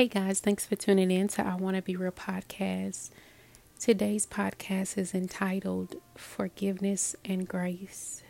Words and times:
Hey 0.00 0.08
guys, 0.08 0.40
thanks 0.40 0.64
for 0.64 0.76
tuning 0.76 1.10
in 1.10 1.28
to 1.28 1.46
I 1.46 1.56
Want 1.56 1.76
to 1.76 1.82
Be 1.82 1.94
Real 1.94 2.10
podcast. 2.10 3.10
Today's 3.78 4.26
podcast 4.26 4.96
is 4.96 5.12
entitled 5.12 5.96
Forgiveness 6.16 7.14
and 7.22 7.46
Grace. 7.46 8.22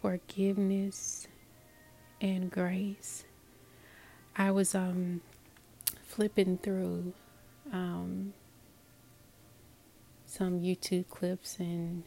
Forgiveness 0.00 1.26
and 2.20 2.48
Grace. 2.48 3.24
I 4.36 4.52
was 4.52 4.72
um 4.72 5.20
flipping 6.04 6.58
through 6.58 7.12
um 7.72 8.34
some 10.26 10.60
YouTube 10.60 11.08
clips 11.08 11.58
and 11.58 12.04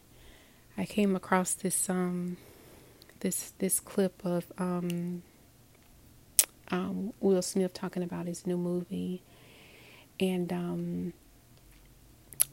I 0.77 0.85
came 0.85 1.13
across 1.13 1.55
this 1.55 1.89
um 1.89 2.37
this 3.19 3.51
this 3.57 3.81
clip 3.81 4.25
of 4.25 4.45
um 4.57 5.23
um, 6.71 7.13
Will 7.19 7.41
Smith 7.41 7.73
talking 7.73 8.03
about 8.03 8.27
his 8.27 8.47
new 8.47 8.57
movie, 8.57 9.21
and 10.19 10.51
um, 10.51 11.13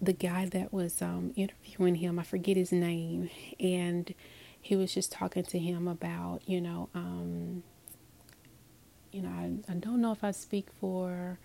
the 0.00 0.12
guy 0.12 0.46
that 0.46 0.72
was 0.72 1.02
um, 1.02 1.32
interviewing 1.36 1.96
him, 1.96 2.18
I 2.18 2.22
forget 2.22 2.56
his 2.56 2.72
name, 2.72 3.30
and 3.58 4.12
he 4.60 4.76
was 4.76 4.92
just 4.92 5.12
talking 5.12 5.44
to 5.44 5.58
him 5.58 5.88
about, 5.88 6.42
you 6.46 6.60
know, 6.60 6.88
um, 6.94 7.62
you 9.12 9.22
know, 9.22 9.28
I, 9.28 9.72
I 9.72 9.74
don't 9.74 10.00
know 10.00 10.12
if 10.12 10.22
I 10.22 10.30
speak 10.32 10.68
for 10.80 11.38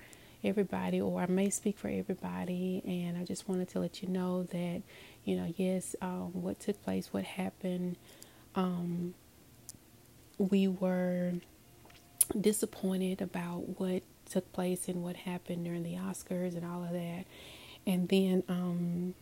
everybody 0.44 1.00
or 1.00 1.22
I 1.22 1.28
may 1.28 1.50
speak 1.50 1.78
for 1.78 1.88
everybody, 1.88 2.82
and 2.86 3.18
I 3.18 3.24
just 3.24 3.48
wanted 3.48 3.70
to 3.70 3.80
let 3.80 4.02
you 4.02 4.10
know 4.10 4.44
that, 4.44 4.82
you 5.24 5.36
know, 5.36 5.54
yes, 5.56 5.96
um, 6.02 6.32
what 6.34 6.60
took 6.60 6.84
place, 6.84 7.14
what 7.14 7.24
happened, 7.24 7.98
um, 8.56 9.14
we 10.38 10.68
were 10.68 11.34
disappointed 12.40 13.22
about 13.22 13.80
what 13.80 14.04
took 14.30 14.52
place 14.54 14.88
and 14.88 15.04
what 15.04 15.16
happened 15.16 15.66
during 15.66 15.84
the 15.84 15.96
Oscars 15.96 16.56
and 16.56 16.66
all 16.66 16.84
of 16.84 16.92
that. 16.92 17.26
And 17.86 18.08
then 18.10 18.44
um, 18.48 19.14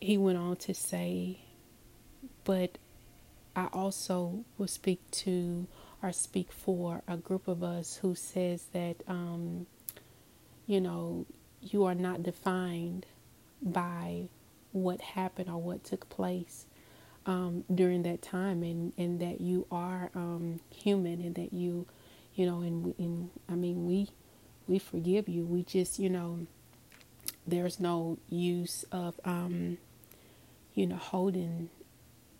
he 0.00 0.18
went 0.18 0.38
on 0.38 0.56
to 0.56 0.74
say, 0.74 1.38
but 2.44 2.78
I 3.54 3.66
also 3.72 4.44
will 4.58 4.68
speak 4.68 5.00
to 5.12 5.66
or 6.02 6.12
speak 6.12 6.52
for 6.52 7.02
a 7.08 7.16
group 7.16 7.48
of 7.48 7.62
us 7.62 7.96
who 7.96 8.14
says 8.14 8.66
that, 8.72 8.96
um, 9.08 9.66
you 10.66 10.80
know, 10.80 11.26
you 11.62 11.84
are 11.84 11.94
not 11.94 12.22
defined 12.22 13.06
by 13.62 14.28
what 14.72 15.00
happened 15.00 15.48
or 15.48 15.56
what 15.56 15.82
took 15.84 16.08
place 16.10 16.66
um, 17.26 17.64
during 17.74 18.02
that 18.04 18.22
time, 18.22 18.62
and, 18.62 18.92
and 18.96 19.20
that 19.20 19.40
you 19.40 19.66
are 19.70 20.10
um, 20.14 20.60
human, 20.70 21.20
and 21.20 21.34
that 21.34 21.52
you, 21.52 21.86
you 22.34 22.46
know, 22.46 22.60
and, 22.60 22.94
and 22.98 23.30
I 23.48 23.54
mean, 23.54 23.86
we 23.86 24.08
we 24.68 24.78
forgive 24.78 25.28
you. 25.28 25.44
We 25.44 25.62
just, 25.62 25.98
you 25.98 26.10
know, 26.10 26.46
there's 27.46 27.78
no 27.78 28.18
use 28.28 28.84
of, 28.90 29.20
um, 29.24 29.78
you 30.74 30.86
know, 30.86 30.96
holding 30.96 31.70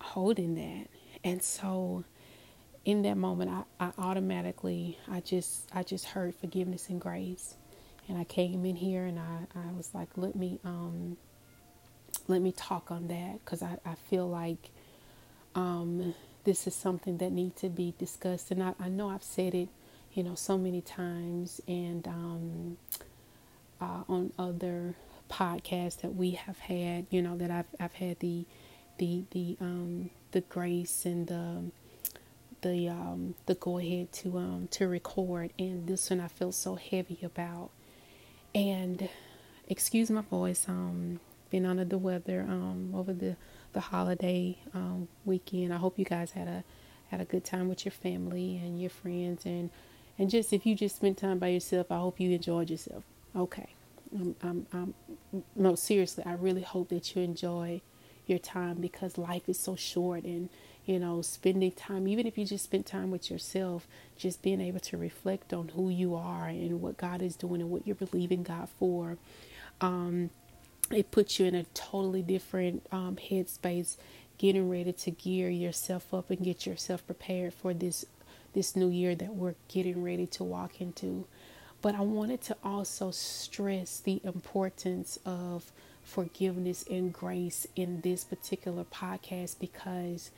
holding 0.01 0.55
that, 0.55 0.89
and 1.25 1.43
so 1.43 2.05
in 2.85 3.03
that 3.03 3.17
moment, 3.17 3.51
I, 3.51 3.87
I 3.87 3.93
automatically, 3.99 4.97
I 5.11 5.21
just, 5.21 5.69
I 5.75 5.83
just 5.83 6.05
heard 6.05 6.35
forgiveness 6.37 6.89
and 6.89 7.01
grace, 7.01 7.57
and 8.09 8.17
I 8.17 8.23
came 8.25 8.65
in 8.65 8.77
here 8.77 9.05
and 9.05 9.19
I, 9.19 9.47
I 9.57 9.73
was 9.77 9.91
like, 9.93 10.09
let 10.17 10.37
me, 10.37 10.61
um, 10.65 11.17
let 12.29 12.41
me 12.41 12.53
talk 12.53 12.93
on 12.93 13.09
that 13.09 13.45
because 13.45 13.61
I, 13.61 13.79
I 13.85 13.97
feel 14.09 14.29
like 14.29 14.71
um, 15.57 16.15
this 16.45 16.67
is 16.67 16.75
something 16.75 17.17
that 17.17 17.33
needs 17.33 17.61
to 17.63 17.69
be 17.69 17.95
discussed. 17.99 18.51
And 18.51 18.63
I, 18.63 18.75
I, 18.79 18.89
know 18.89 19.09
I've 19.09 19.23
said 19.23 19.55
it, 19.55 19.69
you 20.13 20.23
know, 20.23 20.35
so 20.35 20.57
many 20.57 20.83
times 20.83 21.61
and 21.67 22.07
um, 22.07 22.77
uh, 23.81 24.05
on 24.09 24.33
other 24.39 24.95
podcasts 25.31 26.03
that 26.03 26.15
we 26.15 26.33
have 26.33 26.59
had, 26.59 27.07
you 27.11 27.23
know, 27.23 27.37
that 27.39 27.51
I've 27.51 27.67
I've 27.81 27.95
had 27.95 28.21
the 28.21 28.45
the 28.99 29.25
the 29.31 29.57
um, 29.61 30.11
the 30.33 30.43
grace 30.43 31.05
and 31.07 31.27
the 31.27 31.65
the 32.61 32.89
um, 32.89 33.35
the 33.47 33.55
go 33.55 33.79
ahead 33.79 34.13
to 34.13 34.39
um, 34.39 34.69
to 34.73 34.87
record. 34.87 35.53
And 35.59 35.87
this 35.87 36.11
one 36.11 36.21
I 36.21 36.29
feel 36.29 36.53
so 36.53 36.77
heavy 36.77 37.19
about. 37.23 37.71
And 38.55 39.09
excuse 39.69 40.11
my 40.11 40.21
voice. 40.21 40.67
Um, 40.69 41.19
been 41.49 41.65
under 41.65 41.85
the 41.85 41.97
weather 41.99 42.45
um 42.49 42.93
over 42.93 43.13
the 43.13 43.37
the 43.73 43.81
holiday 43.81 44.59
um, 44.75 45.09
weekend. 45.25 45.73
I 45.73 45.77
hope 45.77 45.99
you 45.99 46.05
guys 46.05 46.33
had 46.33 46.49
a 46.49 46.65
had 47.11 47.21
a 47.21 47.25
good 47.25 47.45
time 47.45 47.69
with 47.69 47.85
your 47.85 47.93
family 47.93 48.61
and 48.63 48.81
your 48.81 48.91
friends 48.91 49.47
and 49.47 49.71
and 50.19 50.31
just 50.31 50.53
if 50.53 50.65
you 50.65 50.75
just 50.75 50.97
spent 50.97 51.19
time 51.19 51.39
by 51.39 51.49
yourself, 51.49 51.91
I 51.91 51.99
hope 51.99 52.19
you 52.19 52.31
enjoyed 52.31 52.71
yourself. 52.71 53.05
Okay. 53.35 53.69
I'm, 54.15 54.37
I'm, 54.43 54.67
I'm, 54.73 54.95
no, 55.55 55.75
seriously, 55.75 56.25
I 56.25 56.33
really 56.35 56.63
hope 56.63 56.89
that 56.89 57.15
you 57.15 57.23
enjoy 57.23 57.83
your 58.27 58.39
time 58.39 58.77
because 58.77 59.19
life 59.19 59.49
is 59.49 59.59
so 59.59 59.77
short 59.77 60.25
and 60.25 60.49
you 60.85 60.99
know 60.99 61.23
spending 61.23 61.71
time 61.73 62.09
even 62.09 62.27
if 62.27 62.37
you 62.37 62.45
just 62.45 62.65
spend 62.65 62.85
time 62.85 63.11
with 63.11 63.31
yourself 63.31 63.87
just 64.17 64.43
being 64.43 64.61
able 64.61 64.81
to 64.81 64.97
reflect 64.97 65.53
on 65.53 65.69
who 65.69 65.89
you 65.89 66.15
are 66.15 66.49
and 66.49 66.81
what 66.81 66.97
god 66.97 67.23
is 67.23 67.37
doing 67.37 67.61
and 67.61 67.71
what 67.71 67.87
you're 67.87 67.95
believing 67.95 68.43
god 68.43 68.69
for 68.79 69.17
um, 69.81 70.31
it 70.91 71.11
puts 71.11 71.39
you 71.39 71.47
in 71.47 71.55
a 71.55 71.65
totally 71.75 72.23
different 72.23 72.87
um, 72.93 73.17
headspace 73.17 73.97
getting 74.39 74.69
ready 74.69 74.93
to 74.93 75.11
gear 75.11 75.49
yourself 75.49 76.13
up 76.13 76.31
and 76.31 76.45
get 76.45 76.67
yourself 76.67 77.05
prepared 77.07 77.55
for 77.55 77.73
this 77.75 78.05
this 78.53 78.75
new 78.75 78.89
year 78.89 79.15
that 79.15 79.35
we're 79.35 79.55
getting 79.69 80.03
ready 80.03 80.27
to 80.27 80.43
walk 80.43 80.81
into. 80.81 81.27
But 81.83 81.95
i 81.95 82.01
wanted 82.01 82.41
to 82.43 82.57
also 82.65 83.11
stress 83.11 84.01
the 84.01 84.21
importance 84.25 85.19
of 85.27 85.71
forgiveness 86.03 86.85
and 86.89 87.13
grace 87.13 87.67
in 87.77 88.01
this 88.01 88.25
particular 88.25 88.85
podcast 88.85 89.59
because 89.61 90.31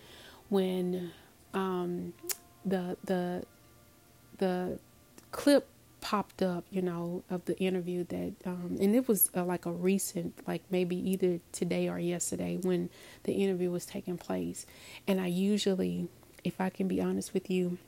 when 0.48 1.12
um, 1.54 2.12
the 2.64 2.96
the 3.04 3.44
the 4.38 4.78
clip 5.30 5.68
popped 6.00 6.42
up, 6.42 6.64
you 6.70 6.82
know, 6.82 7.22
of 7.30 7.44
the 7.46 7.58
interview 7.58 8.04
that, 8.04 8.34
um, 8.46 8.76
and 8.80 8.94
it 8.94 9.08
was 9.08 9.30
uh, 9.36 9.44
like 9.44 9.66
a 9.66 9.72
recent, 9.72 10.46
like 10.46 10.62
maybe 10.70 10.96
either 10.96 11.40
today 11.52 11.88
or 11.88 11.98
yesterday 11.98 12.58
when 12.60 12.90
the 13.24 13.32
interview 13.32 13.70
was 13.70 13.84
taking 13.84 14.16
place. 14.16 14.66
And 15.06 15.20
I 15.20 15.26
usually, 15.26 16.08
if 16.44 16.60
I 16.60 16.70
can 16.70 16.88
be 16.88 17.00
honest 17.00 17.34
with 17.34 17.50
you, 17.50 17.78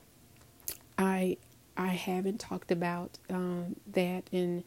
I 0.98 1.38
I 1.76 1.88
haven't 1.88 2.40
talked 2.40 2.70
about 2.70 3.18
um, 3.30 3.76
that, 3.92 4.24
and 4.32 4.64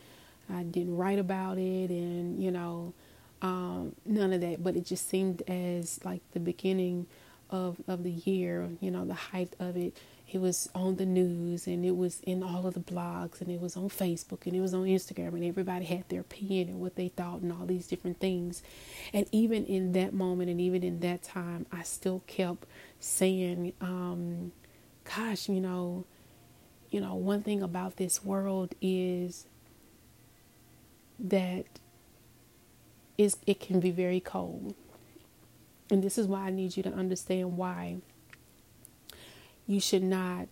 I 0.49 0.63
didn't 0.63 0.97
write 0.97 1.19
about 1.19 1.57
it, 1.57 1.89
and 1.89 2.41
you 2.41 2.51
know, 2.51 2.93
um, 3.41 3.95
none 4.05 4.33
of 4.33 4.41
that. 4.41 4.63
But 4.63 4.75
it 4.75 4.85
just 4.85 5.07
seemed 5.09 5.43
as 5.47 6.03
like 6.03 6.21
the 6.31 6.39
beginning 6.39 7.05
of 7.49 7.77
of 7.87 8.03
the 8.03 8.11
year, 8.11 8.69
you 8.79 8.89
know, 8.89 9.05
the 9.05 9.13
height 9.13 9.53
of 9.59 9.77
it 9.77 9.95
it 10.33 10.41
was 10.41 10.67
on 10.73 10.95
the 10.95 11.05
news 11.05 11.67
and 11.67 11.85
it 11.85 11.95
was 11.95 12.19
in 12.21 12.41
all 12.41 12.65
of 12.65 12.73
the 12.73 12.79
blogs 12.79 13.39
and 13.39 13.51
it 13.51 13.61
was 13.61 13.77
on 13.77 13.87
Facebook 13.87 14.47
and 14.47 14.55
it 14.55 14.61
was 14.61 14.73
on 14.73 14.85
Instagram 14.85 15.33
and 15.33 15.43
everybody 15.43 15.85
had 15.85 16.09
their 16.09 16.21
opinion 16.21 16.69
and 16.69 16.79
what 16.79 16.95
they 16.95 17.09
thought 17.09 17.41
and 17.41 17.53
all 17.53 17.67
these 17.67 17.85
different 17.85 18.19
things. 18.19 18.63
And 19.13 19.27
even 19.31 19.63
in 19.63 19.91
that 19.91 20.11
moment 20.11 20.49
and 20.49 20.59
even 20.59 20.83
in 20.83 21.01
that 21.01 21.21
time, 21.21 21.67
I 21.71 21.83
still 21.83 22.23
kept 22.25 22.65
saying, 22.99 23.73
um, 23.79 24.51
gosh, 25.03 25.47
you 25.49 25.61
know, 25.61 26.05
you 26.89 26.99
know, 26.99 27.13
one 27.13 27.43
thing 27.43 27.61
about 27.61 27.97
this 27.97 28.25
world 28.25 28.73
is 28.81 29.45
that 31.19 31.65
it 33.19 33.59
can 33.59 33.79
be 33.79 33.91
very 33.91 34.19
cold. 34.19 34.73
And 35.91 36.03
this 36.03 36.17
is 36.17 36.25
why 36.25 36.47
I 36.47 36.49
need 36.49 36.75
you 36.75 36.81
to 36.81 36.91
understand 36.91 37.55
why 37.55 37.97
you 39.67 39.79
should 39.79 40.03
not 40.03 40.47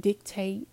dictate 0.00 0.68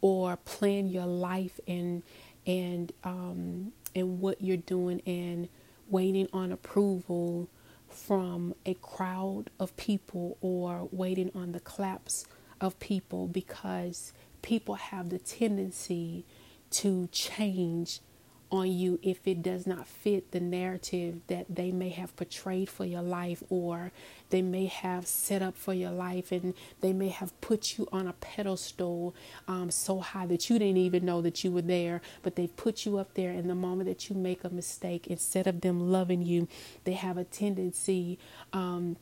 or 0.00 0.36
plan 0.36 0.88
your 0.88 1.06
life 1.06 1.58
and 1.66 2.02
and 2.46 2.92
um, 3.02 3.72
and 3.94 4.20
what 4.20 4.40
you're 4.40 4.56
doing 4.56 5.02
and 5.06 5.48
waiting 5.88 6.28
on 6.32 6.52
approval 6.52 7.48
from 7.88 8.54
a 8.64 8.74
crowd 8.74 9.50
of 9.58 9.76
people 9.76 10.36
or 10.40 10.88
waiting 10.92 11.30
on 11.34 11.52
the 11.52 11.60
claps 11.60 12.26
of 12.60 12.78
people 12.78 13.26
because 13.26 14.12
people 14.42 14.74
have 14.74 15.08
the 15.08 15.18
tendency 15.18 16.24
to 16.70 17.08
change 17.12 18.00
on 18.50 18.70
you 18.70 18.98
if 19.02 19.26
it 19.26 19.42
does 19.42 19.66
not 19.66 19.86
fit 19.86 20.30
the 20.30 20.40
narrative 20.40 21.20
that 21.26 21.46
they 21.48 21.72
may 21.72 21.88
have 21.88 22.14
portrayed 22.16 22.68
for 22.68 22.84
your 22.84 23.02
life 23.02 23.42
or 23.48 23.90
they 24.30 24.42
may 24.42 24.66
have 24.66 25.06
set 25.06 25.42
up 25.42 25.56
for 25.56 25.74
your 25.74 25.90
life 25.90 26.30
and 26.30 26.54
they 26.80 26.92
may 26.92 27.08
have 27.08 27.38
put 27.40 27.76
you 27.76 27.88
on 27.92 28.06
a 28.06 28.12
pedestal 28.14 29.14
um, 29.48 29.70
so 29.70 30.00
high 30.00 30.26
that 30.26 30.48
you 30.48 30.58
didn't 30.58 30.76
even 30.76 31.04
know 31.04 31.20
that 31.20 31.42
you 31.42 31.50
were 31.50 31.62
there 31.62 32.00
but 32.22 32.36
they 32.36 32.46
put 32.46 32.86
you 32.86 32.98
up 32.98 33.14
there 33.14 33.30
and 33.30 33.50
the 33.50 33.54
moment 33.54 33.88
that 33.88 34.08
you 34.08 34.16
make 34.16 34.44
a 34.44 34.50
mistake 34.50 35.06
instead 35.08 35.46
of 35.46 35.60
them 35.60 35.90
loving 35.90 36.22
you 36.22 36.46
they 36.84 36.92
have 36.92 37.16
a 37.18 37.24
tendency 37.24 38.18
um, 38.52 38.96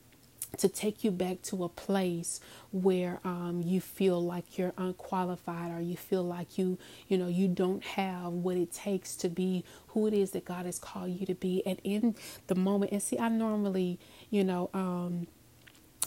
to 0.57 0.69
take 0.69 1.03
you 1.03 1.11
back 1.11 1.41
to 1.43 1.63
a 1.63 1.69
place 1.69 2.39
where 2.71 3.19
um, 3.23 3.61
you 3.63 3.81
feel 3.81 4.23
like 4.23 4.57
you're 4.57 4.73
unqualified 4.77 5.71
or 5.71 5.81
you 5.81 5.97
feel 5.97 6.23
like 6.23 6.57
you 6.57 6.77
you 7.07 7.17
know 7.17 7.27
you 7.27 7.47
don't 7.47 7.83
have 7.83 8.31
what 8.31 8.57
it 8.57 8.71
takes 8.73 9.15
to 9.15 9.29
be 9.29 9.63
who 9.87 10.07
it 10.07 10.13
is 10.13 10.31
that 10.31 10.45
God 10.45 10.65
has 10.65 10.79
called 10.79 11.11
you 11.11 11.25
to 11.25 11.35
be. 11.35 11.65
And 11.65 11.79
in 11.83 12.15
the 12.47 12.55
moment 12.55 12.91
and 12.91 13.01
see 13.01 13.17
I 13.17 13.29
normally 13.29 13.99
you 14.29 14.43
know 14.43 14.69
um, 14.73 15.27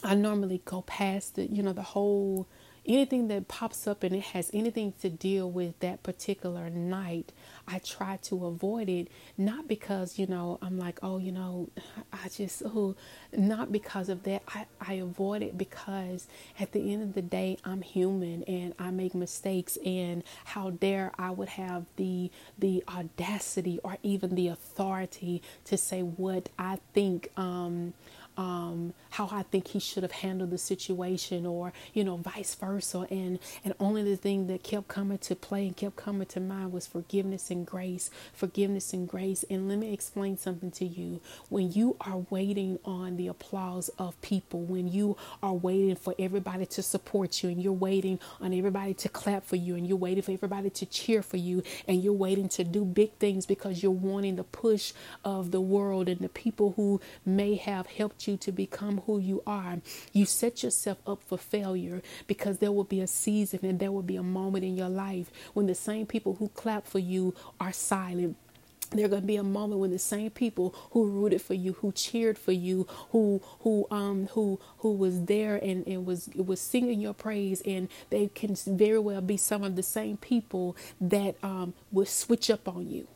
I 0.02 0.14
normally 0.14 0.62
go 0.64 0.82
past 0.82 1.36
the 1.36 1.46
you 1.46 1.62
know 1.62 1.72
the 1.72 1.82
whole 1.82 2.46
anything 2.88 3.28
that 3.28 3.48
pops 3.48 3.86
up 3.86 4.02
and 4.02 4.14
it 4.14 4.22
has 4.22 4.50
anything 4.54 4.94
to 5.02 5.10
deal 5.10 5.50
with 5.50 5.78
that 5.80 6.02
particular 6.02 6.70
night, 6.70 7.32
I 7.66 7.78
try 7.80 8.16
to 8.22 8.46
avoid 8.46 8.88
it. 8.88 9.08
Not 9.36 9.68
because, 9.68 10.18
you 10.18 10.26
know, 10.26 10.58
I'm 10.62 10.78
like, 10.78 10.98
oh, 11.02 11.18
you 11.18 11.30
know, 11.30 11.68
I 12.12 12.28
just, 12.28 12.62
oh, 12.64 12.96
not 13.36 13.70
because 13.70 14.08
of 14.08 14.22
that. 14.24 14.42
I, 14.48 14.66
I 14.80 14.94
avoid 14.94 15.42
it 15.42 15.58
because 15.58 16.26
at 16.58 16.72
the 16.72 16.92
end 16.92 17.02
of 17.02 17.14
the 17.14 17.22
day, 17.22 17.58
I'm 17.64 17.82
human 17.82 18.42
and 18.44 18.74
I 18.78 18.90
make 18.90 19.14
mistakes. 19.14 19.76
And 19.84 20.24
how 20.44 20.70
dare 20.70 21.12
I 21.18 21.30
would 21.30 21.50
have 21.50 21.84
the, 21.96 22.30
the 22.58 22.82
audacity 22.88 23.78
or 23.84 23.98
even 24.02 24.34
the 24.34 24.48
authority 24.48 25.42
to 25.66 25.76
say 25.76 26.00
what 26.00 26.48
I 26.58 26.78
think, 26.94 27.30
um, 27.36 27.92
um, 28.38 28.94
how 29.10 29.28
I 29.30 29.42
think 29.42 29.68
he 29.68 29.80
should 29.80 30.04
have 30.04 30.12
handled 30.12 30.50
the 30.50 30.58
situation, 30.58 31.44
or 31.44 31.72
you 31.92 32.04
know, 32.04 32.16
vice 32.16 32.54
versa. 32.54 33.06
And 33.10 33.40
and 33.64 33.74
only 33.80 34.02
the 34.04 34.16
thing 34.16 34.46
that 34.46 34.62
kept 34.62 34.88
coming 34.88 35.18
to 35.18 35.36
play 35.36 35.66
and 35.66 35.76
kept 35.76 35.96
coming 35.96 36.26
to 36.28 36.40
mind 36.40 36.72
was 36.72 36.86
forgiveness 36.86 37.50
and 37.50 37.66
grace, 37.66 38.10
forgiveness 38.32 38.92
and 38.94 39.08
grace. 39.08 39.44
And 39.50 39.68
let 39.68 39.78
me 39.78 39.92
explain 39.92 40.38
something 40.38 40.70
to 40.72 40.86
you. 40.86 41.20
When 41.48 41.72
you 41.72 41.96
are 42.00 42.18
waiting 42.30 42.78
on 42.84 43.16
the 43.16 43.26
applause 43.26 43.90
of 43.98 44.20
people, 44.22 44.62
when 44.62 44.88
you 44.88 45.16
are 45.42 45.54
waiting 45.54 45.96
for 45.96 46.14
everybody 46.18 46.64
to 46.66 46.82
support 46.82 47.42
you, 47.42 47.50
and 47.50 47.60
you're 47.60 47.72
waiting 47.72 48.20
on 48.40 48.54
everybody 48.54 48.94
to 48.94 49.08
clap 49.08 49.44
for 49.44 49.56
you, 49.56 49.74
and 49.74 49.86
you're 49.86 49.96
waiting 49.96 50.22
for 50.22 50.32
everybody 50.32 50.70
to 50.70 50.86
cheer 50.86 51.22
for 51.22 51.36
you, 51.38 51.62
and 51.88 52.02
you're 52.04 52.12
waiting 52.12 52.48
to 52.50 52.62
do 52.62 52.84
big 52.84 53.12
things 53.14 53.46
because 53.46 53.82
you're 53.82 53.90
wanting 53.90 54.36
the 54.36 54.44
push 54.44 54.92
of 55.24 55.50
the 55.50 55.60
world 55.60 56.08
and 56.08 56.20
the 56.20 56.28
people 56.28 56.74
who 56.76 57.00
may 57.26 57.56
have 57.56 57.86
helped 57.88 58.27
you 58.27 58.27
you 58.28 58.36
to 58.38 58.52
become 58.52 58.98
who 59.06 59.18
you 59.18 59.42
are, 59.46 59.78
you 60.12 60.26
set 60.26 60.62
yourself 60.62 60.98
up 61.06 61.22
for 61.22 61.38
failure 61.38 62.02
because 62.26 62.58
there 62.58 62.72
will 62.72 62.84
be 62.84 63.00
a 63.00 63.08
season 63.08 63.60
and 63.64 63.80
there 63.80 63.92
will 63.92 64.02
be 64.02 64.16
a 64.16 64.22
moment 64.22 64.64
in 64.64 64.76
your 64.76 64.90
life 64.90 65.30
when 65.54 65.66
the 65.66 65.74
same 65.74 66.06
people 66.06 66.34
who 66.36 66.48
clap 66.50 66.86
for 66.86 67.00
you 67.00 67.34
are 67.60 67.72
silent. 67.72 68.36
There's 68.90 69.10
going 69.10 69.22
to 69.22 69.26
be 69.26 69.36
a 69.36 69.42
moment 69.42 69.80
when 69.80 69.90
the 69.90 69.98
same 69.98 70.30
people 70.30 70.74
who 70.92 71.08
rooted 71.08 71.42
for 71.42 71.54
you 71.54 71.74
who 71.74 71.92
cheered 71.92 72.38
for 72.38 72.52
you 72.52 72.86
who 73.10 73.42
who 73.60 73.86
um 73.90 74.28
who 74.28 74.58
who 74.78 74.94
was 74.94 75.24
there 75.26 75.56
and, 75.56 75.86
and 75.86 76.06
was 76.06 76.30
was 76.34 76.60
singing 76.60 77.00
your 77.00 77.12
praise 77.12 77.60
and 77.66 77.88
they 78.10 78.28
can 78.28 78.56
very 78.66 78.98
well 78.98 79.20
be 79.20 79.36
some 79.36 79.62
of 79.62 79.76
the 79.76 79.82
same 79.82 80.16
people 80.16 80.74
that 81.00 81.36
um 81.42 81.74
will 81.92 82.06
switch 82.06 82.48
up 82.50 82.66
on 82.66 82.88
you 82.88 83.06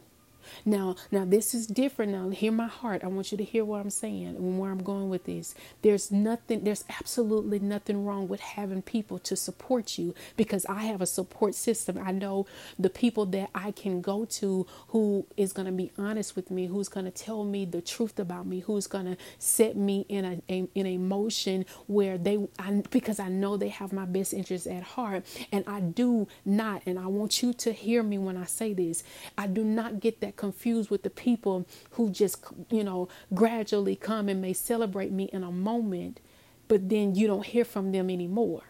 now, 0.64 0.96
now 1.10 1.25
this 1.25 1.54
is 1.54 1.66
different. 1.66 2.12
Now, 2.12 2.31
hear 2.31 2.52
my 2.52 2.66
heart. 2.66 3.04
I 3.04 3.08
want 3.08 3.32
you 3.32 3.38
to 3.38 3.44
hear 3.44 3.64
what 3.64 3.81
I'm 3.81 3.90
saying 3.90 4.26
and 4.26 4.58
where 4.58 4.70
I'm 4.70 4.82
going 4.82 5.08
with 5.08 5.25
this. 5.25 5.54
There's 5.82 6.10
nothing, 6.10 6.64
there's 6.64 6.84
absolutely 6.88 7.58
nothing 7.58 8.04
wrong 8.04 8.28
with 8.28 8.40
having 8.40 8.82
people 8.82 9.19
to 9.20 9.37
support 9.37 9.99
you 9.99 10.14
because 10.37 10.66
I 10.66 10.82
have 10.84 11.00
a 11.00 11.06
support 11.06 11.54
system. 11.54 11.99
I 12.02 12.12
know 12.12 12.46
the 12.78 12.90
people 12.90 13.26
that 13.26 13.50
I 13.54 13.72
can 13.72 14.00
go 14.00 14.25
to 14.26 14.66
who 14.88 15.26
is 15.37 15.52
going 15.52 15.66
to 15.66 15.72
be 15.72 15.90
honest 15.99 16.37
with 16.37 16.50
me, 16.50 16.66
who's 16.66 16.88
going 16.88 17.06
to 17.06 17.10
tell 17.10 17.44
me 17.44 17.64
the 17.64 17.81
truth 17.81 18.19
about 18.19 18.46
me, 18.46 18.60
who's 18.60 18.87
going 18.87 19.06
to 19.06 19.16
set 19.38 19.76
me 19.76 20.06
in 20.08 20.25
a, 20.25 20.43
a 20.49 20.69
in 20.75 20.87
a 20.87 20.99
motion 20.99 21.64
where 21.87 22.19
they 22.19 22.38
I, 22.58 22.82
because 22.90 23.20
I 23.20 23.28
know 23.28 23.56
they 23.56 23.69
have 23.69 23.93
my 23.93 24.04
best 24.04 24.32
interests 24.32 24.66
at 24.66 24.82
heart 24.82 25.25
and 25.50 25.64
I 25.66 25.81
do 25.81 26.28
not 26.44 26.82
and 26.87 26.99
I 26.99 27.06
want 27.06 27.43
you 27.43 27.52
to 27.54 27.72
hear 27.72 28.02
me 28.02 28.19
when 28.19 28.37
I 28.37 28.44
say 28.44 28.72
this. 28.72 29.02
I 29.37 29.46
do 29.46 29.64
not 29.64 30.00
get 30.00 30.20
that 30.20 30.37
confused 30.43 30.91
with 30.91 31.05
the 31.05 31.11
people 31.29 31.65
who 31.93 32.11
just, 32.11 32.44
you 32.69 32.83
know, 32.83 33.09
gradually 33.33 33.94
come 33.94 34.29
and 34.29 34.43
may 34.43 34.53
celebrate 34.53 35.12
me 35.12 35.31
in 35.33 35.44
a 35.44 35.53
moment, 35.53 36.19
but 36.67 36.89
then 36.89 37.15
you 37.15 37.29
don't 37.29 37.47
hear 37.47 37.65
from 37.65 37.93
them 37.93 38.11
anymore. 38.11 38.62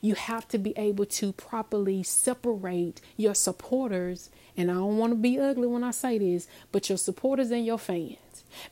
You 0.00 0.14
have 0.14 0.46
to 0.48 0.58
be 0.58 0.74
able 0.76 1.06
to 1.06 1.32
properly 1.32 2.04
separate 2.04 3.00
your 3.16 3.34
supporters. 3.34 4.30
And 4.56 4.70
I 4.70 4.74
don't 4.74 4.96
want 4.96 5.10
to 5.10 5.16
be 5.16 5.40
ugly 5.40 5.66
when 5.66 5.82
I 5.82 5.90
say 5.90 6.18
this, 6.18 6.46
but 6.70 6.88
your 6.88 6.98
supporters 6.98 7.50
and 7.50 7.66
your 7.66 7.78
fans 7.78 8.18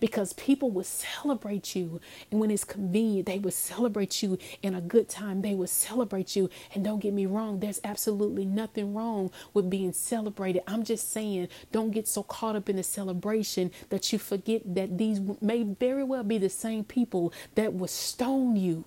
because 0.00 0.32
people 0.34 0.70
will 0.70 0.84
celebrate 0.84 1.74
you. 1.74 2.00
And 2.30 2.40
when 2.40 2.50
it's 2.50 2.64
convenient, 2.64 3.26
they 3.26 3.38
will 3.38 3.50
celebrate 3.50 4.22
you 4.22 4.38
in 4.62 4.74
a 4.74 4.80
good 4.80 5.08
time. 5.08 5.42
They 5.42 5.54
will 5.54 5.66
celebrate 5.66 6.36
you. 6.36 6.50
And 6.74 6.84
don't 6.84 7.00
get 7.00 7.12
me 7.12 7.26
wrong, 7.26 7.60
there's 7.60 7.80
absolutely 7.84 8.44
nothing 8.44 8.94
wrong 8.94 9.30
with 9.52 9.70
being 9.70 9.92
celebrated. 9.92 10.62
I'm 10.66 10.84
just 10.84 11.10
saying, 11.10 11.48
don't 11.72 11.90
get 11.90 12.08
so 12.08 12.22
caught 12.22 12.56
up 12.56 12.68
in 12.68 12.76
the 12.76 12.82
celebration 12.82 13.70
that 13.90 14.12
you 14.12 14.18
forget 14.18 14.62
that 14.74 14.98
these 14.98 15.20
may 15.40 15.62
very 15.62 16.04
well 16.04 16.24
be 16.24 16.38
the 16.38 16.48
same 16.48 16.84
people 16.84 17.32
that 17.54 17.74
will 17.74 17.88
stone 17.88 18.56
you 18.56 18.84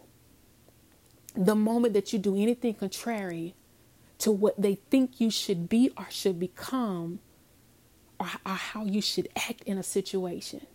the 1.36 1.56
moment 1.56 1.94
that 1.94 2.12
you 2.12 2.20
do 2.20 2.36
anything 2.36 2.74
contrary 2.74 3.54
to 4.20 4.32
what 4.32 4.60
they 4.60 4.76
think 4.76 5.22
you 5.22 5.30
should 5.30 5.70
be 5.70 5.92
or 5.98 6.08
should 6.10 6.40
become 6.40 7.20
or, 8.20 8.28
or 8.46 8.54
how 8.54 8.84
you 8.84 9.02
should 9.02 9.28
act 9.36 9.62
in 9.64 9.78
a 9.78 9.84
situation 9.84 10.66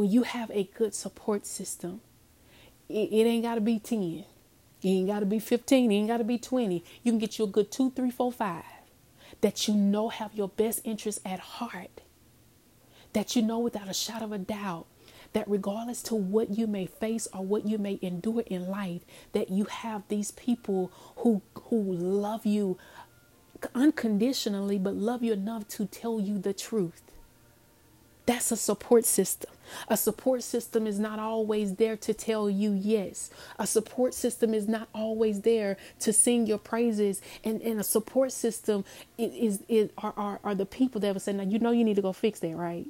when 0.00 0.10
you 0.10 0.22
have 0.22 0.50
a 0.52 0.64
good 0.64 0.94
support 0.94 1.44
system, 1.44 2.00
it, 2.88 3.12
it 3.12 3.26
ain't 3.26 3.42
got 3.42 3.56
to 3.56 3.60
be 3.60 3.78
10. 3.78 4.02
It 4.02 4.24
ain't 4.82 5.06
got 5.06 5.20
to 5.20 5.26
be 5.26 5.38
15. 5.38 5.92
It 5.92 5.94
ain't 5.94 6.08
got 6.08 6.16
to 6.16 6.24
be 6.24 6.38
20. 6.38 6.82
You 7.02 7.12
can 7.12 7.18
get 7.18 7.38
you 7.38 7.44
a 7.44 7.46
good 7.46 7.70
two, 7.70 7.90
three, 7.90 8.10
four, 8.10 8.32
five 8.32 8.64
that 9.42 9.68
you 9.68 9.74
know 9.74 10.08
have 10.08 10.32
your 10.32 10.48
best 10.48 10.80
interests 10.84 11.20
at 11.22 11.38
heart. 11.38 12.00
That 13.12 13.36
you 13.36 13.42
know 13.42 13.58
without 13.58 13.90
a 13.90 13.92
shadow 13.92 14.24
of 14.24 14.32
a 14.32 14.38
doubt 14.38 14.86
that 15.34 15.44
regardless 15.46 16.02
to 16.04 16.14
what 16.14 16.56
you 16.56 16.66
may 16.66 16.86
face 16.86 17.28
or 17.34 17.44
what 17.44 17.68
you 17.68 17.76
may 17.76 17.98
endure 18.00 18.42
in 18.46 18.68
life, 18.68 19.02
that 19.32 19.50
you 19.50 19.66
have 19.66 20.04
these 20.08 20.30
people 20.30 20.90
who 21.16 21.42
who 21.64 21.78
love 21.78 22.46
you 22.46 22.78
unconditionally 23.74 24.78
but 24.78 24.94
love 24.94 25.22
you 25.22 25.34
enough 25.34 25.68
to 25.68 25.84
tell 25.84 26.18
you 26.18 26.38
the 26.38 26.54
truth. 26.54 27.02
That's 28.30 28.52
a 28.52 28.56
support 28.56 29.06
system. 29.06 29.50
A 29.88 29.96
support 29.96 30.44
system 30.44 30.86
is 30.86 31.00
not 31.00 31.18
always 31.18 31.74
there 31.74 31.96
to 31.96 32.14
tell 32.14 32.48
you 32.48 32.70
yes. 32.70 33.28
A 33.58 33.66
support 33.66 34.14
system 34.14 34.54
is 34.54 34.68
not 34.68 34.86
always 34.94 35.40
there 35.40 35.76
to 35.98 36.12
sing 36.12 36.46
your 36.46 36.58
praises. 36.58 37.20
And, 37.42 37.60
and 37.60 37.80
a 37.80 37.82
support 37.82 38.30
system 38.30 38.84
is, 39.18 39.32
is, 39.34 39.64
is 39.68 39.90
are, 39.98 40.14
are, 40.16 40.38
are 40.44 40.54
the 40.54 40.64
people 40.64 41.00
that 41.00 41.12
will 41.12 41.18
say, 41.18 41.32
now 41.32 41.42
you 41.42 41.58
know 41.58 41.72
you 41.72 41.82
need 41.82 41.96
to 41.96 42.02
go 42.02 42.12
fix 42.12 42.38
that, 42.38 42.54
right? 42.54 42.86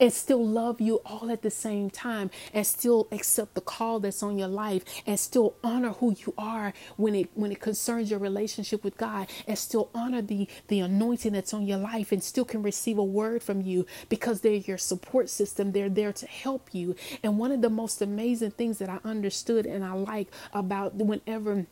And 0.00 0.12
still 0.12 0.44
love 0.44 0.80
you 0.80 0.96
all 1.04 1.30
at 1.30 1.42
the 1.42 1.50
same 1.50 1.90
time 1.90 2.30
and 2.52 2.66
still 2.66 3.08
accept 3.12 3.54
the 3.54 3.60
call 3.60 4.00
that's 4.00 4.22
on 4.22 4.38
your 4.38 4.48
life 4.48 4.84
and 5.06 5.18
still 5.18 5.54
honor 5.62 5.92
who 5.92 6.14
you 6.24 6.34
are 6.36 6.72
when 6.96 7.14
it 7.14 7.30
when 7.34 7.52
it 7.52 7.60
concerns 7.60 8.10
your 8.10 8.20
relationship 8.20 8.84
with 8.84 8.96
God 8.96 9.28
and 9.46 9.58
still 9.58 9.90
honor 9.94 10.22
the 10.22 10.48
the 10.68 10.80
anointing 10.80 11.32
that's 11.32 11.54
on 11.54 11.66
your 11.66 11.78
life 11.78 12.12
and 12.12 12.22
still 12.22 12.44
can 12.44 12.62
receive 12.62 12.98
a 12.98 13.04
word 13.04 13.42
from 13.42 13.60
you 13.62 13.86
because 14.08 14.40
they're 14.40 14.52
your 14.52 14.78
support 14.78 15.30
system. 15.30 15.72
They're 15.72 15.88
there 15.88 16.12
to 16.12 16.26
help 16.26 16.70
you. 16.72 16.94
And 17.22 17.38
one 17.38 17.52
of 17.52 17.62
the 17.62 17.70
most 17.70 18.02
amazing 18.02 18.52
things 18.52 18.78
that 18.78 18.88
I 18.88 18.98
understood 19.04 19.66
and 19.66 19.84
I 19.84 19.92
like 19.92 20.28
about 20.52 20.94
whenever 20.94 21.66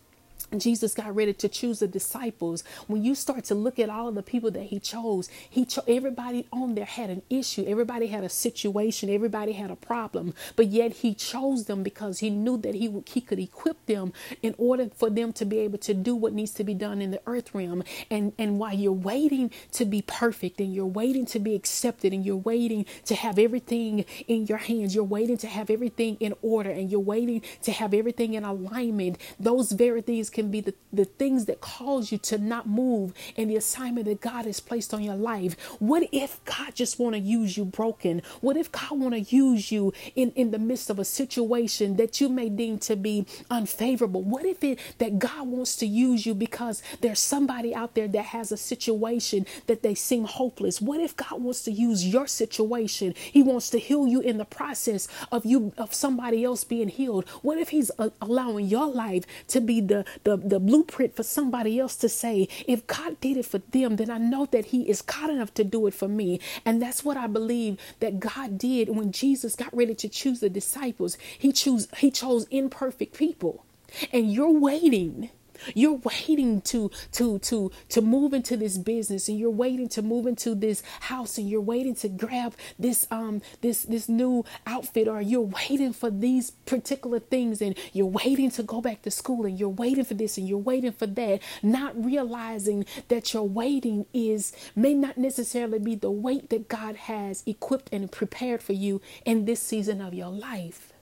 Jesus 0.59 0.95
got 0.95 1.15
ready 1.15 1.33
to 1.35 1.49
choose 1.49 1.81
the 1.81 1.89
disciples. 1.89 2.65
When 2.87 3.05
you 3.05 3.15
start 3.15 3.45
to 3.47 3.55
look 3.55 3.79
at 3.79 3.91
all 3.91 4.09
of 4.09 4.15
the 4.15 4.23
people 4.23 4.51
that 4.53 4.65
he 4.65 4.79
chose, 4.81 5.29
he 5.49 5.65
cho- 5.65 5.85
everybody 5.89 6.47
on 6.53 6.75
there 6.75 6.85
had 6.85 7.11
an 7.11 7.23
issue. 7.31 7.65
Everybody 7.67 8.09
had 8.09 8.25
a 8.25 8.29
situation. 8.29 9.11
Everybody 9.11 9.53
had 9.53 9.71
a 9.71 9.77
problem. 9.77 10.35
But 10.57 10.69
yet 10.69 10.93
he 10.95 11.15
chose 11.15 11.67
them 11.67 11.83
because 11.83 12.21
he 12.21 12.31
knew 12.31 12.57
that 12.59 12.75
he 12.75 13.03
he 13.07 13.21
could 13.21 13.39
equip 13.39 13.85
them 13.87 14.13
in 14.43 14.55
order 14.59 14.89
for 14.95 15.11
them 15.11 15.33
to 15.35 15.45
be 15.45 15.59
able 15.61 15.79
to 15.79 15.95
do 15.95 16.15
what 16.15 16.33
needs 16.33 16.53
to 16.53 16.65
be 16.65 16.75
done 16.75 17.01
in 17.03 17.11
the 17.11 17.21
earth 17.27 17.55
realm. 17.55 17.83
And 18.11 18.33
and 18.39 18.59
while 18.59 18.75
you're 18.75 18.93
waiting 18.93 19.51
to 19.73 19.85
be 19.85 20.03
perfect 20.03 20.61
and 20.61 20.75
you're 20.75 20.87
waiting 20.87 21.27
to 21.27 21.39
be 21.39 21.55
accepted 21.55 22.13
and 22.13 22.25
you're 22.25 22.37
waiting 22.37 22.87
to 23.07 23.15
have 23.15 23.39
everything 23.39 24.05
in 24.27 24.47
your 24.47 24.59
hands, 24.59 24.95
you're 24.95 25.05
waiting 25.05 25.37
to 25.39 25.47
have 25.47 25.71
everything 25.71 26.17
in 26.21 26.35
order 26.43 26.71
and 26.71 26.91
you're 26.91 27.01
waiting 27.01 27.43
to 27.63 27.73
have 27.73 27.95
everything 27.95 28.35
in 28.35 28.45
alignment. 28.45 29.19
Those 29.39 29.73
very 29.73 30.03
things 30.03 30.31
can 30.37 30.51
be 30.51 30.61
the, 30.61 30.75
the 30.93 31.07
things 31.07 31.47
that 31.47 31.63
cause 31.63 32.13
you 32.13 32.19
to 32.19 32.37
not 32.37 32.69
move 32.69 33.15
in 33.37 33.49
the 33.49 33.57
assignment 33.57 34.05
that 34.07 34.21
God 34.21 34.45
has 34.45 34.61
placed 34.61 34.93
on 34.93 35.03
your 35.03 35.17
life. 35.17 35.59
What 35.79 36.07
if 36.13 36.45
God 36.45 36.75
just 36.75 36.99
want 36.99 37.15
to 37.15 37.21
use 37.21 37.57
you 37.57 37.65
broken? 37.65 38.21
What 38.43 38.59
if 38.59 38.71
God 38.71 39.01
want 39.01 39.15
to 39.15 39.21
use 39.21 39.73
you 39.73 39.95
in, 40.15 40.33
in 40.33 40.51
the 40.51 40.59
midst 40.59 40.91
of 40.91 40.99
a 40.99 41.07
situation 41.07 41.97
that 41.97 42.21
you 42.21 42.29
may 42.29 42.51
deem 42.51 42.79
to 42.81 42.97
be 42.97 43.25
unfavorable? 43.51 44.23
What 44.23 44.45
if 44.45 44.63
it 44.63 44.79
that 44.99 45.19
God 45.19 45.49
wants 45.49 45.75
to 45.77 45.87
use 45.87 46.27
you 46.27 46.35
because 46.35 46.83
there's 47.01 47.19
somebody 47.19 47.75
out 47.75 47.95
there 47.95 48.09
that 48.09 48.27
has 48.27 48.53
a 48.53 48.59
situation 48.59 49.47
that 49.69 49.83
they 49.83 49.95
seem 49.95 50.25
hopeless? 50.25 50.83
What 50.83 51.01
if 51.01 51.17
God 51.17 51.41
wants 51.43 51.63
to 51.63 51.73
use 51.73 52.07
your 52.07 52.27
situation? 52.27 53.15
He 53.17 53.43
wants 53.43 53.71
to 53.71 53.79
heal 53.79 54.07
you 54.07 54.21
in 54.21 54.37
the 54.37 54.45
process 54.45 55.09
of 55.33 55.47
you 55.47 55.73
of 55.79 55.95
somebody 55.95 56.45
else 56.45 56.63
being 56.63 56.89
healed. 56.91 57.27
What 57.41 57.57
if 57.57 57.71
he's 57.71 57.91
allowing 58.21 58.67
your 58.67 58.87
life 58.87 59.25
to 59.49 59.63
be 59.63 59.81
the, 59.81 60.05
the 60.27 60.37
the 60.39 60.61
blueprint 60.61 61.17
for 61.17 61.25
somebody 61.25 61.81
else 61.81 61.97
to 61.99 62.11
say, 62.11 62.49
if 62.69 62.87
God 62.89 63.21
did 63.21 63.39
it 63.39 63.47
for 63.47 63.61
them, 63.73 63.97
then 63.97 64.11
I 64.11 64.19
know 64.19 64.47
that 64.49 64.67
he 64.67 64.91
is 64.91 65.03
God 65.03 65.31
enough 65.31 65.55
to 65.57 65.65
do 65.65 65.87
it 65.89 65.95
for 65.95 66.09
me. 66.09 66.41
And 66.67 66.83
that's 66.83 67.05
what 67.05 67.19
I 67.19 67.29
believe 67.29 67.79
that 68.01 68.21
God 68.21 68.59
did 68.59 68.91
when 68.91 69.13
Jesus 69.13 69.57
got 69.57 69.77
ready 69.77 69.97
to 69.97 70.09
choose 70.11 70.41
the 70.41 70.51
disciples. 70.51 71.19
He 71.39 71.53
chose 71.53 71.89
he 71.99 72.11
chose 72.13 72.47
imperfect 72.51 73.17
people. 73.19 73.67
And 74.13 74.33
you're 74.33 74.53
waiting 74.53 75.31
you're 75.75 76.01
waiting 76.05 76.61
to 76.63 76.91
to 77.13 77.39
to 77.41 77.71
to 77.89 78.01
move 78.01 78.33
into 78.33 78.57
this 78.57 78.79
business 78.79 79.29
and 79.29 79.39
you're 79.39 79.51
waiting 79.51 79.89
to 79.89 80.03
move 80.03 80.27
into 80.27 80.55
this 80.55 80.83
house 81.01 81.39
and 81.39 81.49
you're 81.49 81.61
waiting 81.61 81.95
to 81.95 82.09
grab 82.09 82.55
this 82.79 83.07
um 83.11 83.41
this 83.61 83.83
this 83.85 84.09
new 84.09 84.45
outfit 84.67 85.09
or 85.09 85.21
you're 85.21 85.41
waiting 85.41 85.93
for 85.93 86.11
these 86.11 86.51
particular 86.51 87.19
things 87.19 87.61
and 87.61 87.77
you're 87.93 88.07
waiting 88.07 88.51
to 88.51 88.63
go 88.63 88.81
back 88.81 89.03
to 89.03 89.11
school 89.11 89.45
and 89.47 89.59
you're 89.59 89.69
waiting 89.69 90.05
for 90.05 90.15
this 90.15 90.39
and 90.39 90.49
you're 90.49 90.59
waiting 90.59 90.93
for 90.93 91.07
that 91.07 91.41
not 91.63 91.93
realizing 92.03 92.85
that 93.09 93.33
your 93.33 93.49
waiting 93.49 94.07
is 94.13 94.53
may 94.75 94.95
not 94.95 95.17
necessarily 95.17 95.79
be 95.79 95.95
the 95.95 96.11
wait 96.11 96.51
that 96.51 96.69
God 96.69 96.97
has 96.97 97.43
equipped 97.47 97.89
and 97.93 98.11
prepared 98.11 98.63
for 98.63 98.73
you 98.73 99.01
in 99.25 99.45
this 99.45 99.61
season 99.61 100.01
of 100.01 100.15
your 100.15 100.31
life 100.31 100.93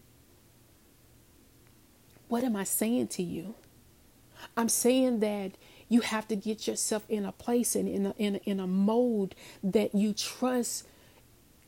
what 2.28 2.42
am 2.42 2.56
I 2.56 2.64
saying 2.64 3.08
to 3.08 3.22
you? 3.22 3.54
I'm 4.56 4.68
saying 4.68 5.20
that 5.20 5.52
you 5.88 6.00
have 6.00 6.26
to 6.28 6.36
get 6.36 6.66
yourself 6.66 7.04
in 7.08 7.24
a 7.24 7.32
place 7.32 7.76
and 7.76 7.88
in 7.88 8.06
a, 8.06 8.14
in 8.18 8.36
a, 8.36 8.38
in 8.44 8.60
a 8.60 8.66
mode 8.66 9.34
that 9.62 9.94
you 9.94 10.12
trust 10.12 10.86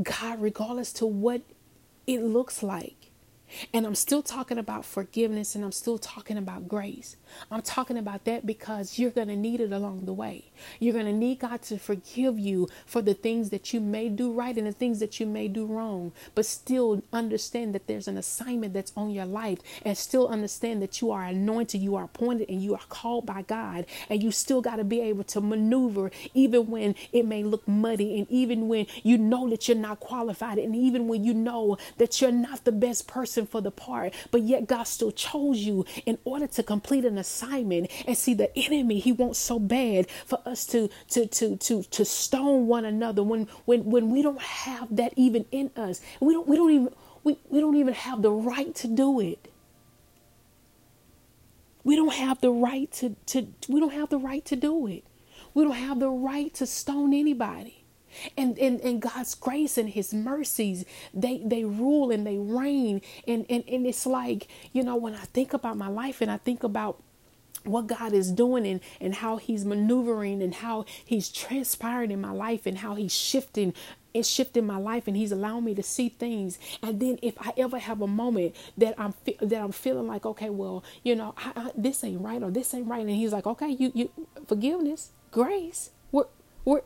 God, 0.02 0.40
regardless 0.40 0.92
to 0.94 1.06
what 1.06 1.42
it 2.06 2.22
looks 2.22 2.62
like. 2.62 3.10
And 3.72 3.86
I'm 3.86 3.94
still 3.94 4.22
talking 4.22 4.58
about 4.58 4.84
forgiveness 4.84 5.54
and 5.54 5.64
I'm 5.64 5.72
still 5.72 5.98
talking 5.98 6.36
about 6.36 6.68
grace. 6.68 7.16
I'm 7.50 7.62
talking 7.62 7.98
about 7.98 8.24
that 8.24 8.46
because 8.46 8.98
you're 8.98 9.10
going 9.10 9.28
to 9.28 9.36
need 9.36 9.60
it 9.60 9.72
along 9.72 10.04
the 10.04 10.12
way. 10.12 10.50
You're 10.78 10.92
going 10.92 11.06
to 11.06 11.12
need 11.12 11.40
God 11.40 11.62
to 11.62 11.78
forgive 11.78 12.38
you 12.38 12.68
for 12.86 13.02
the 13.02 13.14
things 13.14 13.50
that 13.50 13.72
you 13.72 13.80
may 13.80 14.08
do 14.08 14.32
right 14.32 14.56
and 14.56 14.66
the 14.66 14.72
things 14.72 14.98
that 15.00 15.20
you 15.20 15.26
may 15.26 15.48
do 15.48 15.66
wrong, 15.66 16.12
but 16.34 16.46
still 16.46 17.02
understand 17.12 17.74
that 17.74 17.86
there's 17.86 18.08
an 18.08 18.16
assignment 18.16 18.74
that's 18.74 18.92
on 18.96 19.10
your 19.10 19.26
life 19.26 19.58
and 19.84 19.96
still 19.96 20.28
understand 20.28 20.82
that 20.82 21.00
you 21.00 21.10
are 21.10 21.24
anointed, 21.24 21.80
you 21.80 21.96
are 21.96 22.04
appointed, 22.04 22.48
and 22.48 22.62
you 22.62 22.74
are 22.74 22.80
called 22.88 23.26
by 23.26 23.42
God. 23.42 23.86
And 24.08 24.22
you 24.22 24.30
still 24.30 24.60
got 24.60 24.76
to 24.76 24.84
be 24.84 25.00
able 25.00 25.24
to 25.24 25.40
maneuver 25.40 26.10
even 26.34 26.68
when 26.68 26.94
it 27.12 27.26
may 27.26 27.42
look 27.42 27.66
muddy 27.66 28.18
and 28.18 28.30
even 28.30 28.68
when 28.68 28.86
you 29.02 29.18
know 29.18 29.48
that 29.50 29.68
you're 29.68 29.76
not 29.76 30.00
qualified 30.00 30.58
and 30.58 30.74
even 30.74 31.08
when 31.08 31.24
you 31.24 31.34
know 31.34 31.78
that 31.98 32.20
you're 32.20 32.32
not 32.32 32.64
the 32.64 32.72
best 32.72 33.06
person 33.06 33.46
for 33.46 33.60
the 33.60 33.70
part, 33.70 34.14
but 34.30 34.42
yet 34.42 34.66
God 34.66 34.84
still 34.84 35.12
chose 35.12 35.58
you 35.58 35.84
in 36.04 36.18
order 36.24 36.46
to 36.46 36.62
complete 36.62 37.04
an 37.04 37.15
assignment. 37.18 37.90
And 38.06 38.16
see, 38.16 38.34
the 38.34 38.56
enemy, 38.58 38.98
he 39.00 39.12
wants 39.12 39.38
so 39.38 39.58
bad 39.58 40.10
for 40.26 40.40
us 40.46 40.66
to 40.66 40.88
to 41.10 41.26
to 41.26 41.56
to 41.56 41.82
to 41.82 42.04
stone 42.04 42.66
one 42.66 42.84
another 42.84 43.22
when 43.22 43.48
when 43.64 43.84
when 43.86 44.10
we 44.10 44.22
don't 44.22 44.40
have 44.42 44.94
that 44.96 45.12
even 45.16 45.46
in 45.52 45.70
us. 45.76 46.00
We 46.20 46.34
don't 46.34 46.48
we 46.48 46.56
don't 46.56 46.70
even 46.70 46.94
we, 47.24 47.38
we 47.50 47.60
don't 47.60 47.76
even 47.76 47.94
have 47.94 48.22
the 48.22 48.30
right 48.32 48.74
to 48.76 48.88
do 48.88 49.20
it. 49.20 49.50
We 51.84 51.96
don't 51.96 52.14
have 52.14 52.40
the 52.40 52.50
right 52.50 52.90
to, 52.92 53.16
to 53.26 53.48
we 53.68 53.80
don't 53.80 53.92
have 53.92 54.10
the 54.10 54.18
right 54.18 54.44
to 54.46 54.56
do 54.56 54.86
it. 54.88 55.04
We 55.54 55.64
don't 55.64 55.74
have 55.74 56.00
the 56.00 56.10
right 56.10 56.52
to 56.54 56.66
stone 56.66 57.14
anybody. 57.14 57.84
And, 58.36 58.58
and 58.58 58.80
and 58.80 59.02
God's 59.02 59.34
grace 59.34 59.78
and 59.78 59.90
his 59.90 60.14
mercies, 60.14 60.84
they 61.14 61.42
they 61.44 61.64
rule 61.64 62.10
and 62.10 62.26
they 62.26 62.38
reign. 62.38 63.02
And, 63.28 63.46
and 63.50 63.64
and 63.68 63.86
it's 63.86 64.06
like, 64.06 64.48
you 64.72 64.82
know, 64.82 64.96
when 64.96 65.14
I 65.14 65.24
think 65.34 65.52
about 65.52 65.76
my 65.76 65.88
life 65.88 66.20
and 66.22 66.30
I 66.30 66.38
think 66.38 66.64
about 66.64 67.02
what 67.66 67.86
God 67.86 68.12
is 68.12 68.32
doing 68.32 68.66
and, 68.66 68.80
and 69.00 69.14
how 69.16 69.36
He's 69.36 69.64
maneuvering 69.64 70.42
and 70.42 70.54
how 70.54 70.84
He's 71.04 71.28
transpiring 71.28 72.10
in 72.10 72.20
my 72.20 72.32
life 72.32 72.66
and 72.66 72.78
how 72.78 72.94
He's 72.94 73.14
shifting 73.14 73.74
it's 74.14 74.30
shifting 74.30 74.66
my 74.66 74.78
life 74.78 75.06
and 75.06 75.14
he's 75.14 75.30
allowing 75.30 75.64
me 75.64 75.74
to 75.74 75.82
see 75.82 76.08
things. 76.08 76.58
And 76.82 77.00
then 77.00 77.18
if 77.20 77.34
i 77.38 77.52
ever 77.58 77.78
have 77.78 78.00
a 78.00 78.06
moment 78.06 78.56
that 78.78 78.94
i'm 78.96 79.12
that 79.42 79.60
i'm 79.60 79.72
feeling 79.72 80.06
like 80.06 80.24
okay 80.24 80.48
well 80.48 80.82
you 81.02 81.14
know 81.14 81.34
I, 81.36 81.52
I, 81.54 81.70
this 81.76 82.02
ain't 82.02 82.22
right 82.22 82.42
or 82.42 82.50
this 82.50 82.72
ain't 82.72 82.88
right. 82.88 83.02
And 83.02 83.10
he's 83.10 83.32
like 83.32 83.46
okay 83.46 83.68
you 83.68 83.92
you 83.94 84.10
forgiveness 84.46 85.10
grace. 85.30 85.90
We're, 86.12 86.24
we're 86.64 86.80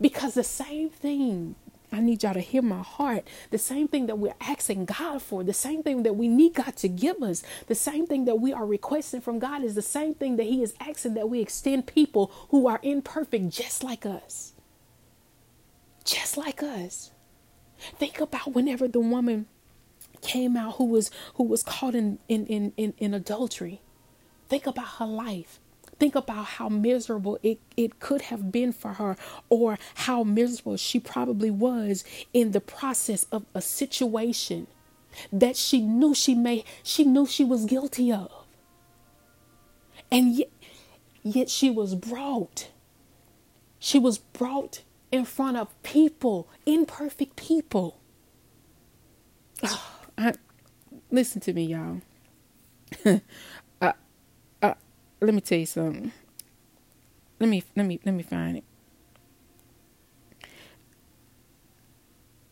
because 0.00 0.34
the 0.34 0.42
same 0.42 0.90
thing 0.90 1.54
I 1.92 2.00
need 2.00 2.22
y'all 2.22 2.34
to 2.34 2.40
hear 2.40 2.62
my 2.62 2.82
heart. 2.82 3.26
The 3.50 3.58
same 3.58 3.88
thing 3.88 4.06
that 4.06 4.18
we're 4.18 4.34
asking 4.40 4.86
God 4.86 5.22
for, 5.22 5.44
the 5.44 5.52
same 5.52 5.82
thing 5.82 6.02
that 6.04 6.14
we 6.14 6.28
need 6.28 6.54
God 6.54 6.76
to 6.76 6.88
give 6.88 7.22
us, 7.22 7.42
the 7.66 7.74
same 7.74 8.06
thing 8.06 8.24
that 8.24 8.36
we 8.40 8.52
are 8.52 8.66
requesting 8.66 9.20
from 9.20 9.38
God 9.38 9.62
is 9.62 9.74
the 9.74 9.82
same 9.82 10.14
thing 10.14 10.36
that 10.36 10.44
He 10.46 10.62
is 10.62 10.74
asking 10.80 11.14
that 11.14 11.28
we 11.28 11.40
extend 11.40 11.86
people 11.86 12.32
who 12.50 12.66
are 12.66 12.80
imperfect 12.82 13.50
just 13.50 13.84
like 13.84 14.06
us. 14.06 14.54
Just 16.04 16.36
like 16.36 16.62
us. 16.62 17.10
Think 17.98 18.20
about 18.20 18.54
whenever 18.54 18.88
the 18.88 19.00
woman 19.00 19.46
came 20.22 20.56
out 20.56 20.76
who 20.76 20.86
was 20.86 21.10
who 21.34 21.44
was 21.44 21.62
caught 21.62 21.94
in 21.94 22.18
in 22.28 22.46
in, 22.46 22.72
in, 22.76 22.94
in 22.98 23.14
adultery. 23.14 23.80
Think 24.48 24.66
about 24.66 24.88
her 24.98 25.06
life. 25.06 25.60
Think 26.02 26.16
about 26.16 26.44
how 26.44 26.68
miserable 26.68 27.38
it, 27.44 27.60
it 27.76 28.00
could 28.00 28.22
have 28.22 28.50
been 28.50 28.72
for 28.72 28.94
her, 28.94 29.16
or 29.48 29.78
how 29.94 30.24
miserable 30.24 30.76
she 30.76 30.98
probably 30.98 31.48
was 31.48 32.04
in 32.32 32.50
the 32.50 32.60
process 32.60 33.22
of 33.30 33.46
a 33.54 33.62
situation 33.62 34.66
that 35.32 35.56
she 35.56 35.80
knew 35.80 36.12
she 36.12 36.34
may 36.34 36.64
she 36.82 37.04
knew 37.04 37.24
she 37.24 37.44
was 37.44 37.66
guilty 37.66 38.10
of. 38.10 38.32
And 40.10 40.34
yet, 40.34 40.50
yet 41.22 41.48
she 41.48 41.70
was 41.70 41.94
brought. 41.94 42.70
She 43.78 44.00
was 44.00 44.18
brought 44.18 44.82
in 45.12 45.24
front 45.24 45.56
of 45.56 45.68
people, 45.84 46.48
imperfect 46.66 47.36
people. 47.36 48.00
Oh, 49.62 50.00
I, 50.18 50.34
listen 51.12 51.40
to 51.42 51.52
me, 51.52 51.66
y'all. 51.66 52.00
let 55.22 55.34
me 55.34 55.40
tell 55.40 55.58
you 55.58 55.66
something. 55.66 56.12
Let 57.38 57.48
me 57.48 57.62
let 57.76 57.86
me 57.86 58.00
let 58.04 58.12
me 58.12 58.22
find 58.24 58.56
it. 58.58 58.64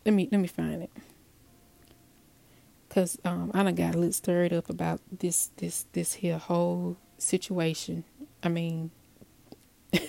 Let 0.05 0.13
me 0.13 0.29
let 0.31 0.39
me 0.39 0.47
find 0.47 0.83
it. 0.83 0.89
Cause 2.89 3.17
um, 3.23 3.51
I 3.53 3.63
done 3.63 3.75
got 3.75 3.95
a 3.95 3.97
little 3.97 4.13
stirred 4.13 4.53
up 4.53 4.69
about 4.69 5.01
this 5.19 5.51
this 5.57 5.85
this 5.93 6.13
here 6.15 6.37
whole 6.37 6.97
situation. 7.17 8.03
I 8.43 8.49
mean, 8.49 8.91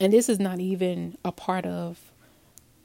and 0.00 0.12
this 0.12 0.28
is 0.28 0.38
not 0.38 0.60
even 0.60 1.16
a 1.24 1.32
part 1.32 1.64
of 1.66 1.98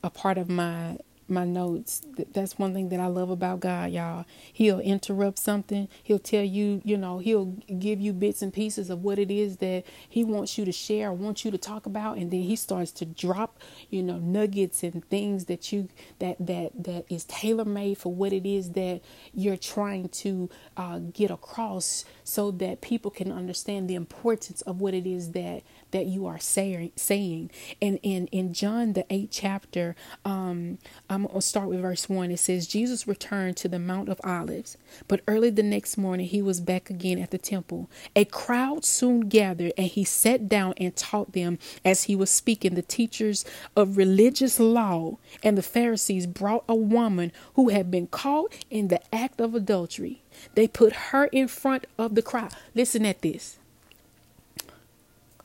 a 0.04 0.10
part 0.10 0.38
of 0.38 0.50
my 0.50 0.98
my 1.30 1.46
notes. 1.46 2.02
That's 2.34 2.58
one 2.58 2.74
thing 2.74 2.90
that 2.90 3.00
I 3.00 3.08
love 3.08 3.30
about 3.30 3.60
God, 3.60 3.92
y'all. 3.92 4.26
He'll 4.52 4.80
interrupt 4.80 5.40
something. 5.40 5.88
He'll 6.04 6.20
tell 6.20 6.44
you, 6.44 6.82
you 6.84 6.98
know, 6.98 7.20
he'll 7.20 7.58
give 7.80 8.00
you 8.00 8.14
bits 8.14 8.42
and 8.42 8.54
pieces 8.54 8.90
of 8.90 9.04
what 9.04 9.20
it 9.20 9.32
is 9.32 9.58
that 9.58 9.84
he 10.08 10.24
wants 10.24 10.58
you 10.58 10.66
to 10.66 10.72
share, 10.72 11.12
wants 11.14 11.46
you 11.46 11.52
to 11.52 11.58
talk 11.58 11.86
about, 11.86 12.18
and 12.18 12.32
then 12.32 12.42
he 12.42 12.56
starts 12.56 12.92
to 12.94 13.06
drop, 13.06 13.60
you 13.90 14.04
know, 14.04 14.18
nuggets 14.18 14.84
and 14.84 15.08
things 15.10 15.46
that 15.46 15.72
you 15.72 15.90
that 16.20 16.38
that 16.40 16.72
that 16.84 17.06
is 17.10 17.26
tailor 17.26 17.66
made 17.66 17.98
for 17.98 18.14
what 18.14 18.34
it 18.34 18.46
is 18.46 18.72
that 18.72 19.02
you're 19.34 19.58
trying 19.58 20.10
to 20.10 20.50
uh, 20.78 21.00
get 21.00 21.32
across, 21.32 22.06
so 22.24 22.52
that 22.52 22.82
people 22.82 23.12
can 23.12 23.32
understand 23.32 23.90
the 23.90 23.96
importance 23.96 24.62
of 24.62 24.82
what 24.82 24.94
it 24.94 25.08
is 25.08 25.32
that 25.32 25.64
that 25.92 26.06
you 26.06 26.26
are 26.26 26.40
saying. 26.40 26.92
Saying, 26.96 27.52
and 27.82 28.00
in 28.04 28.28
in 28.28 28.54
John 28.54 28.94
the 28.94 29.06
eighth 29.10 29.30
chapter, 29.32 29.96
um, 30.24 30.78
um 31.10 31.19
I'm 31.20 31.26
going 31.26 31.36
to 31.36 31.42
start 31.46 31.68
with 31.68 31.82
verse 31.82 32.08
1. 32.08 32.32
It 32.32 32.40
says, 32.40 32.66
Jesus 32.66 33.06
returned 33.06 33.58
to 33.58 33.68
the 33.68 33.78
Mount 33.78 34.08
of 34.08 34.22
Olives, 34.24 34.78
but 35.10 35.20
early 35.28 35.50
the 35.50 35.62
next 35.62 35.98
morning 35.98 36.26
he 36.26 36.42
was 36.42 36.62
back 36.62 36.90
again 36.90 37.20
at 37.20 37.32
the 37.32 37.38
temple. 37.38 37.90
A 38.16 38.24
crowd 38.24 38.86
soon 38.86 39.28
gathered, 39.28 39.74
and 39.78 39.88
he 39.88 40.06
sat 40.06 40.48
down 40.48 40.76
and 40.78 40.96
taught 40.96 41.34
them 41.34 41.60
as 41.84 42.04
he 42.04 42.16
was 42.16 42.30
speaking. 42.30 42.76
The 42.76 42.84
teachers 42.84 43.44
of 43.76 43.98
religious 43.98 44.62
law 44.62 45.18
and 45.44 45.58
the 45.58 45.62
Pharisees 45.62 46.26
brought 46.26 46.64
a 46.70 46.76
woman 46.76 47.34
who 47.56 47.68
had 47.68 47.92
been 47.92 48.08
caught 48.08 48.54
in 48.70 48.88
the 48.88 49.02
act 49.14 49.42
of 49.42 49.54
adultery. 49.54 50.22
They 50.56 50.70
put 50.70 50.94
her 50.94 51.26
in 51.26 51.50
front 51.50 51.86
of 51.98 52.16
the 52.16 52.22
crowd. 52.22 52.54
Listen 52.74 53.06
at 53.06 53.22
this. 53.22 53.60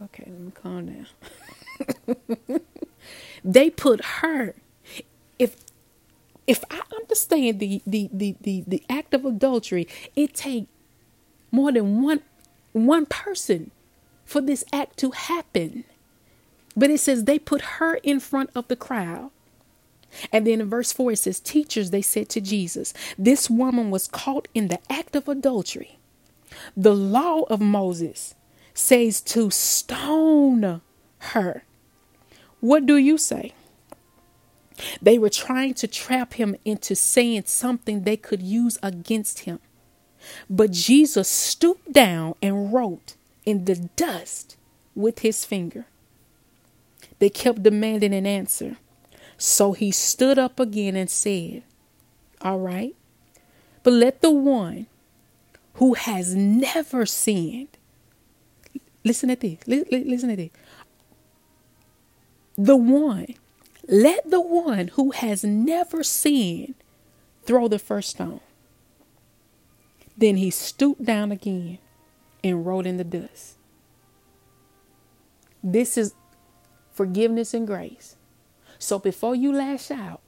Okay, 0.01 0.25
let 0.29 0.41
me 0.41 0.53
calm 0.55 1.05
down. 2.07 2.61
they 3.45 3.71
put 3.71 4.05
her 4.05 4.55
if 6.47 6.65
I 6.71 6.81
understand 6.95 7.61
the 7.61 7.83
the 7.87 8.11
the 8.13 8.37
the, 8.41 8.65
the 8.67 8.83
act 8.89 9.15
of 9.15 9.25
adultery, 9.25 9.89
it 10.15 10.35
takes 10.35 10.69
more 11.51 11.73
than 11.73 12.03
one 12.03 12.21
one 12.73 13.07
person 13.07 13.71
for 14.25 14.41
this 14.41 14.65
act 14.73 14.99
to 14.99 15.13
happen. 15.13 15.85
But 16.77 16.91
it 16.91 16.99
says 16.99 17.25
they 17.25 17.39
put 17.39 17.63
her 17.63 17.95
in 17.97 18.21
front 18.21 18.51
of 18.55 18.69
the 18.69 18.77
crowd. 18.77 19.31
And 20.33 20.47
then 20.47 20.61
in 20.61 20.69
verse 20.69 20.93
4, 20.93 21.13
it 21.13 21.17
says, 21.19 21.41
Teachers, 21.41 21.91
they 21.91 22.03
said 22.03 22.29
to 22.31 22.41
Jesus, 22.41 22.95
this 23.19 23.51
woman 23.51 23.91
was 23.91 24.07
caught 24.09 24.49
in 24.55 24.69
the 24.69 24.79
act 24.91 25.17
of 25.17 25.29
adultery. 25.29 25.99
The 26.77 26.95
law 26.95 27.43
of 27.43 27.61
Moses 27.61 28.35
says 28.75 29.21
to 29.23 29.51
stone 29.51 30.81
her. 31.19 31.65
What 32.61 32.87
do 32.87 32.97
you 32.97 33.19
say? 33.19 33.53
They 35.01 35.19
were 35.19 35.31
trying 35.31 35.75
to 35.75 35.87
trap 35.87 36.35
him 36.35 36.57
into 36.65 36.95
saying 36.95 37.45
something 37.47 38.03
they 38.03 38.17
could 38.17 38.43
use 38.43 38.79
against 38.83 39.41
him. 39.41 39.61
But 40.49 40.73
Jesus 40.73 41.29
stooped 41.29 41.93
down 41.93 42.35
and 42.43 42.73
wrote 42.73 43.15
in 43.45 43.67
the 43.67 43.77
dust 43.97 44.57
with 44.95 45.21
his 45.21 45.45
finger. 45.45 45.87
They 47.19 47.31
kept 47.31 47.63
demanding 47.63 48.15
an 48.15 48.27
answer. 48.27 48.77
So 49.37 49.73
he 49.73 49.91
stood 49.91 50.39
up 50.39 50.59
again 50.59 50.97
and 50.97 51.11
said, 51.11 51.63
All 52.41 52.59
right, 52.59 52.95
but 53.83 53.93
let 53.93 54.23
the 54.23 54.31
one 54.31 54.87
who 55.75 55.95
has 55.95 56.35
never 56.35 57.05
sinned, 57.05 57.77
listen 59.05 59.29
to 59.29 59.37
this, 59.37 59.59
listen 59.67 60.31
to 60.31 60.37
this. 60.37 60.51
The 62.57 62.77
one 62.77 63.35
let 63.89 64.31
the 64.31 64.41
one 64.41 64.89
who 64.89 65.11
has 65.13 65.45
never 65.45 66.03
sinned 66.03 66.75
throw 67.45 67.69
the 67.69 67.79
first 67.79 68.11
stone. 68.11 68.41
Then 70.17 70.37
he 70.37 70.51
stooped 70.51 71.05
down 71.05 71.33
again 71.33 71.79
and 72.43 72.65
wrote 72.65 72.87
in 72.87 72.97
the 72.97 73.05
dust. 73.05 73.57
This 75.63 75.97
is 75.97 76.15
forgiveness 76.93 77.55
and 77.55 77.67
grace. 77.67 78.17
So 78.79 78.99
before 78.99 79.35
you 79.35 79.53
lash 79.53 79.91
out, 79.91 80.21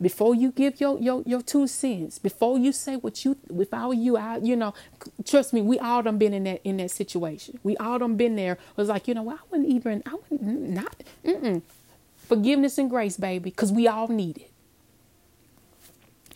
before 0.00 0.34
you 0.34 0.50
give 0.52 0.80
your, 0.80 0.98
your, 0.98 1.22
your 1.26 1.42
two 1.42 1.66
cents, 1.66 2.18
before 2.18 2.58
you 2.58 2.72
say 2.72 2.96
what 2.96 3.24
you, 3.24 3.36
if 3.50 3.74
I 3.74 3.86
were 3.86 3.94
you, 3.94 4.16
I, 4.16 4.38
you 4.38 4.56
know, 4.56 4.74
trust 5.24 5.52
me, 5.52 5.60
we 5.60 5.78
all 5.78 6.02
done 6.02 6.18
been 6.18 6.32
in 6.32 6.44
that, 6.44 6.60
in 6.64 6.78
that 6.78 6.90
situation. 6.90 7.58
We 7.62 7.76
all 7.76 7.98
done 7.98 8.16
been 8.16 8.36
there. 8.36 8.52
It 8.52 8.76
was 8.76 8.88
like, 8.88 9.06
you 9.06 9.14
know, 9.14 9.30
I 9.30 9.36
wouldn't 9.50 9.68
even, 9.68 10.02
I 10.06 10.16
wouldn't, 10.30 10.70
not, 10.70 11.02
mm-mm. 11.24 11.62
Forgiveness 12.26 12.78
and 12.78 12.88
grace, 12.88 13.16
baby, 13.16 13.50
because 13.50 13.72
we 13.72 13.86
all 13.86 14.08
need 14.08 14.38
it. 14.38 14.50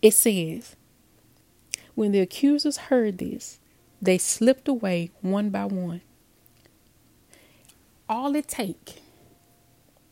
It 0.03 0.13
says, 0.13 0.77
when 1.95 2.13
the 2.13 2.21
accusers 2.21 2.77
heard 2.77 3.19
this, 3.19 3.59
they 4.01 4.19
slipped 4.19 4.69
away 4.69 5.11
one 5.23 5.51
by 5.51 5.65
one. 5.65 6.03
All 8.09 8.37
it 8.37 8.47
takes, 8.47 8.95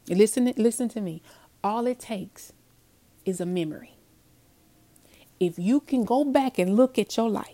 listen, 0.09 0.53
listen 0.57 0.89
to 0.89 1.01
me, 1.01 1.23
all 1.63 1.87
it 1.87 2.01
takes 2.01 2.53
is 3.25 3.41
a 3.41 3.47
memory. 3.47 3.93
If 5.39 5.59
you 5.59 5.81
can 5.81 6.05
go 6.05 6.25
back 6.25 6.59
and 6.59 6.77
look 6.77 6.99
at 6.99 7.17
your 7.17 7.29
life, 7.29 7.49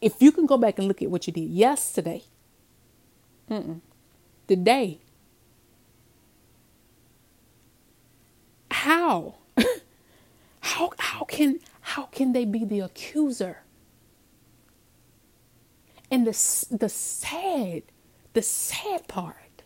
if 0.00 0.22
you 0.22 0.30
can 0.30 0.46
go 0.46 0.56
back 0.56 0.78
and 0.78 0.86
look 0.86 1.02
at 1.02 1.10
what 1.10 1.26
you 1.26 1.32
did 1.32 1.48
yesterday, 1.50 2.22
mm-mm, 3.50 3.80
today. 4.46 5.00
How? 8.70 9.36
how 10.60 10.90
how 10.98 11.24
can 11.24 11.60
how 11.80 12.04
can 12.06 12.32
they 12.32 12.44
be 12.44 12.64
the 12.64 12.80
accuser? 12.80 13.62
And 16.10 16.26
the 16.26 16.66
the 16.70 16.88
sad 16.88 17.82
the 18.32 18.42
sad 18.42 19.08
part 19.08 19.62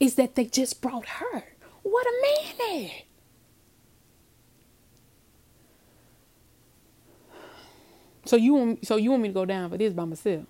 is 0.00 0.14
that 0.14 0.34
they 0.34 0.46
just 0.46 0.80
brought 0.80 1.06
her. 1.06 1.44
What 1.82 2.06
a 2.06 2.62
minute. 2.66 3.04
So 8.24 8.36
you 8.36 8.54
want 8.54 8.86
so 8.86 8.96
you 8.96 9.10
want 9.10 9.22
me 9.22 9.28
to 9.28 9.34
go 9.34 9.44
down 9.44 9.70
for 9.70 9.78
this 9.78 9.92
by 9.92 10.04
myself? 10.04 10.44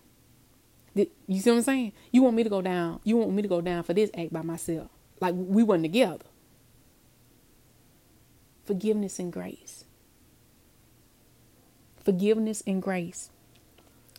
You 1.27 1.41
see 1.41 1.51
what 1.51 1.57
I'm 1.57 1.63
saying? 1.63 1.93
You 2.11 2.23
want 2.23 2.37
me 2.37 2.43
to 2.43 2.51
go 2.51 2.63
down. 2.63 3.01
You 3.05 3.17
want 3.17 3.33
me 3.33 3.43
to 3.43 3.49
go 3.49 3.61
down 3.61 3.83
for 3.83 3.95
this 3.95 4.11
act 4.17 4.33
by 4.33 4.43
myself. 4.43 4.89
Like 5.21 5.35
we 5.37 5.63
weren't 5.63 5.85
together. 5.85 6.25
Forgiveness 8.65 9.19
and 9.19 9.33
grace. 9.33 9.85
Forgiveness 12.05 12.63
and 12.67 12.83
grace. 12.83 13.31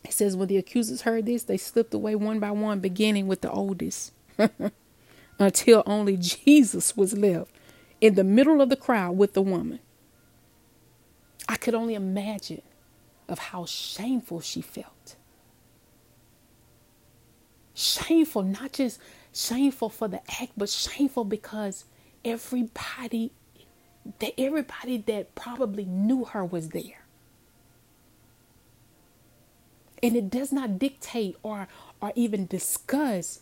It 0.04 0.14
says, 0.14 0.36
when 0.36 0.48
the 0.48 0.58
accusers 0.58 1.02
heard 1.02 1.26
this, 1.26 1.44
they 1.44 1.58
slipped 1.58 1.94
away 1.94 2.16
one 2.16 2.40
by 2.40 2.52
one, 2.52 2.80
beginning 2.80 3.28
with 3.28 3.42
the 3.42 3.52
oldest, 3.52 4.14
until 5.40 5.84
only 5.86 6.16
Jesus 6.18 6.96
was 6.96 7.18
left 7.18 7.52
in 8.00 8.16
the 8.16 8.24
middle 8.24 8.62
of 8.62 8.70
the 8.70 8.76
crowd 8.76 9.18
with 9.18 9.34
the 9.34 9.42
woman. 9.42 9.80
I 11.48 11.58
could 11.58 11.76
only 11.76 11.96
imagine 11.96 12.62
of 13.28 13.40
how 13.40 13.66
shameful 13.66 14.40
she 14.40 14.62
felt 14.62 15.16
shameful, 18.10 18.44
not 18.44 18.74
just 18.74 19.00
shameful 19.34 19.90
for 19.90 20.08
the 20.08 20.22
act, 20.42 20.54
but 20.58 20.70
shameful 20.70 21.24
because 21.24 21.86
everybody 22.26 23.32
that 24.20 24.34
everybody 24.40 24.98
that 24.98 25.36
probably 25.36 25.86
knew 25.86 26.26
her 26.26 26.44
was 26.44 26.70
there. 26.70 27.06
And 30.02 30.16
it 30.16 30.30
does 30.30 30.52
not 30.52 30.80
dictate 30.80 31.36
or 31.44 31.68
or 32.02 32.12
even 32.16 32.48
discuss 32.48 33.42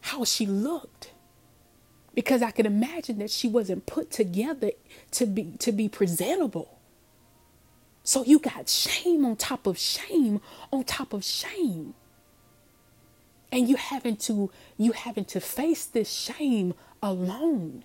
how 0.00 0.24
she 0.24 0.46
looked. 0.46 1.10
Because 2.14 2.42
I 2.42 2.52
can 2.52 2.66
imagine 2.66 3.18
that 3.18 3.30
she 3.30 3.48
wasn't 3.48 3.86
put 3.86 4.10
together 4.10 4.70
to 5.12 5.26
be 5.26 5.52
to 5.58 5.72
be 5.72 5.88
presentable. 5.88 6.78
So 8.02 8.24
you 8.24 8.38
got 8.38 8.68
shame 8.68 9.24
on 9.24 9.36
top 9.36 9.66
of 9.66 9.78
shame 9.78 10.40
on 10.72 10.84
top 10.84 11.12
of 11.12 11.24
shame 11.24 11.94
and 13.50 13.68
you 13.68 13.76
having 13.76 14.16
to 14.16 14.50
you 14.76 14.92
having 14.92 15.24
to 15.26 15.40
face 15.40 15.84
this 15.84 16.10
shame 16.10 16.74
alone 17.02 17.84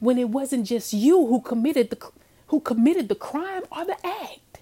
when 0.00 0.18
it 0.18 0.28
wasn't 0.28 0.66
just 0.66 0.92
you 0.92 1.26
who 1.26 1.40
committed 1.40 1.90
the 1.90 2.10
who 2.48 2.60
committed 2.60 3.08
the 3.08 3.14
crime 3.14 3.62
or 3.70 3.84
the 3.84 4.06
act. 4.06 4.60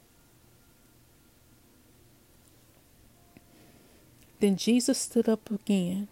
Then 4.40 4.56
Jesus 4.56 4.98
stood 4.98 5.28
up 5.28 5.50
again 5.50 6.08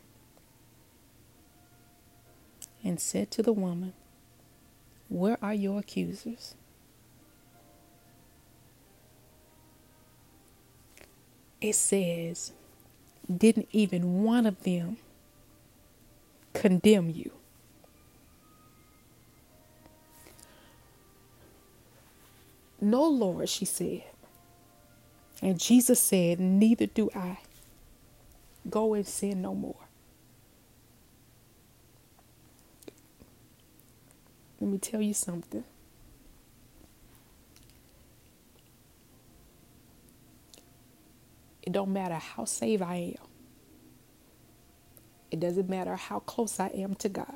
and 2.82 3.00
said 3.00 3.30
to 3.32 3.42
the 3.42 3.52
woman 3.52 3.92
where 5.08 5.38
are 5.42 5.54
your 5.54 5.80
accusers? 5.80 6.54
It 11.60 11.74
says 11.74 12.52
didn't 13.34 13.68
even 13.72 14.22
one 14.22 14.46
of 14.46 14.62
them 14.64 14.98
condemn 16.52 17.10
you? 17.10 17.32
No, 22.80 23.08
Lord, 23.08 23.48
she 23.48 23.64
said. 23.64 24.04
And 25.42 25.58
Jesus 25.58 26.00
said, 26.00 26.40
Neither 26.40 26.86
do 26.86 27.10
I. 27.14 27.38
Go 28.68 28.94
and 28.94 29.06
sin 29.06 29.42
no 29.42 29.54
more. 29.54 29.76
Let 34.60 34.70
me 34.70 34.78
tell 34.78 35.02
you 35.02 35.14
something. 35.14 35.64
Don't 41.74 41.92
matter 41.92 42.16
how 42.16 42.46
saved 42.46 42.82
I 42.82 43.16
am. 43.18 43.28
It 45.30 45.40
doesn't 45.40 45.68
matter 45.68 45.96
how 45.96 46.20
close 46.20 46.60
I 46.60 46.68
am 46.68 46.94
to 46.96 47.10
God. 47.10 47.26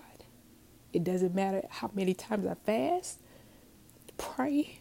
It 0.92 1.04
doesn't 1.04 1.34
matter 1.34 1.62
how 1.70 1.90
many 1.94 2.14
times 2.14 2.46
I 2.46 2.54
fast, 2.54 3.20
pray, 4.18 4.80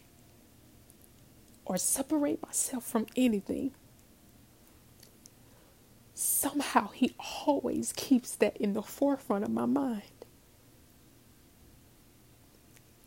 or 1.66 1.78
separate 1.78 2.42
myself 2.42 2.84
from 2.84 3.06
anything. 3.16 3.72
Somehow 6.14 6.88
He 6.90 7.14
always 7.46 7.92
keeps 7.94 8.36
that 8.36 8.56
in 8.58 8.74
the 8.74 8.82
forefront 8.82 9.44
of 9.44 9.50
my 9.50 9.66
mind. 9.66 10.02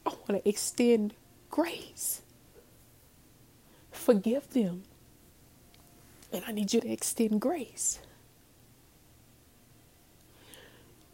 I 0.05 0.11
want 0.11 0.43
to 0.43 0.49
extend 0.49 1.15
grace. 1.49 2.21
Forgive 3.91 4.51
them. 4.53 4.83
And 6.31 6.43
I 6.47 6.51
need 6.51 6.73
you 6.73 6.81
to 6.81 6.91
extend 6.91 7.41
grace. 7.41 7.99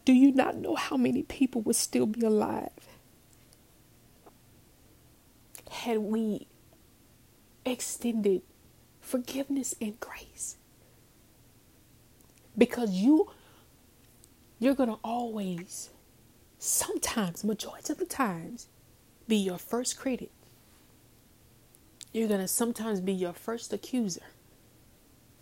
Do 0.04 0.12
you 0.12 0.32
not 0.32 0.56
know 0.56 0.74
how 0.74 0.96
many 0.96 1.22
people 1.22 1.60
would 1.62 1.76
still 1.76 2.06
be 2.06 2.24
alive 2.24 2.70
had 5.70 5.98
we 5.98 6.46
extended 7.66 8.42
forgiveness 9.00 9.74
and 9.80 9.98
grace? 10.00 10.56
Because 12.56 12.92
you 12.92 13.30
you're 14.58 14.74
going 14.74 14.88
to 14.88 14.98
always 15.04 15.90
sometimes 16.58 17.44
majority 17.44 17.92
of 17.92 17.98
the 17.98 18.06
times 18.06 18.68
be 19.28 19.36
your 19.36 19.58
first 19.58 19.98
critic. 19.98 20.30
You're 22.12 22.28
going 22.28 22.40
to 22.40 22.48
sometimes 22.48 23.00
be 23.00 23.12
your 23.12 23.34
first 23.34 23.72
accuser 23.72 24.22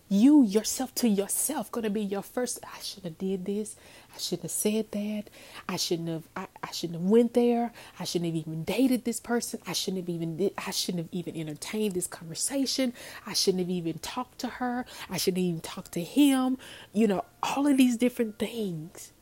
you 0.08 0.44
yourself 0.44 0.94
to 0.96 1.08
yourself 1.08 1.72
to 1.72 1.90
be 1.90 2.02
your 2.02 2.22
first 2.22 2.60
i 2.64 2.78
should 2.80 3.04
have 3.04 3.18
did 3.18 3.44
this. 3.44 3.76
I 4.14 4.18
should 4.18 4.40
have 4.40 4.50
said 4.50 4.92
that. 4.92 5.24
I 5.68 5.76
shouldn't 5.76 6.08
have 6.08 6.28
I, 6.36 6.46
I 6.62 6.70
shouldn't 6.70 7.00
have 7.00 7.10
went 7.10 7.34
there. 7.34 7.72
I 7.98 8.04
shouldn't 8.04 8.34
have 8.34 8.36
even 8.36 8.64
dated 8.64 9.04
this 9.04 9.20
person. 9.20 9.60
I 9.66 9.72
shouldn't 9.72 10.04
have 10.04 10.08
even 10.08 10.50
i 10.56 10.70
shouldn't 10.70 11.04
have 11.04 11.12
even 11.12 11.36
entertained 11.36 11.94
this 11.94 12.06
conversation. 12.06 12.92
I 13.26 13.32
shouldn't 13.34 13.60
have 13.62 13.70
even 13.70 13.98
talked 13.98 14.38
to 14.40 14.48
her. 14.48 14.86
I 15.10 15.16
shouldn't 15.16 15.42
even 15.42 15.60
talk 15.60 15.90
to 15.92 16.00
him. 16.02 16.56
You 16.92 17.08
know 17.08 17.24
all 17.42 17.66
of 17.66 17.76
these 17.76 17.96
different 17.96 18.38
things. 18.38 19.12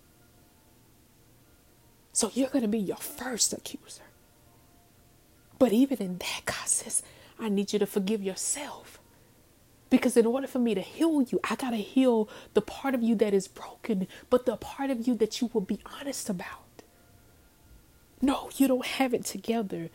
So 2.12 2.31
you're 2.35 2.49
to 2.49 2.68
be 2.68 2.79
your 2.79 2.97
first 2.97 3.53
accuser. 3.53 4.03
But 5.59 5.73
even 5.73 5.99
in 5.99 6.18
that 6.18 6.42
god 6.44 6.68
says 6.68 7.03
i 7.38 7.49
need 7.49 7.73
you 7.73 7.79
to 7.79 7.87
forgive 7.87 8.23
yourself 8.23 9.01
because 9.94 10.16
in 10.16 10.26
order 10.26 10.48
for 10.48 10.59
me 10.59 10.74
to 10.74 10.80
heal 10.80 11.22
you, 11.22 11.38
I 11.48 11.54
got 11.54 11.70
to 11.70 11.76
heal 11.76 12.28
the 12.54 12.61
part 12.61 12.96
of 12.96 13.02
you 13.04 13.14
that 13.14 13.33
is 13.33 13.46
broken, 13.46 14.09
but 14.28 14.44
the 14.44 14.57
part 14.57 14.90
of 14.90 15.07
you 15.07 15.14
that 15.14 15.40
you 15.40 15.50
will 15.52 15.61
be 15.61 15.78
honest 16.00 16.28
about. 16.28 16.83
No, 18.20 18.50
you 18.57 18.66
don't 18.66 18.85
have 18.85 19.14
it 19.14 19.24
together. 19.24 19.90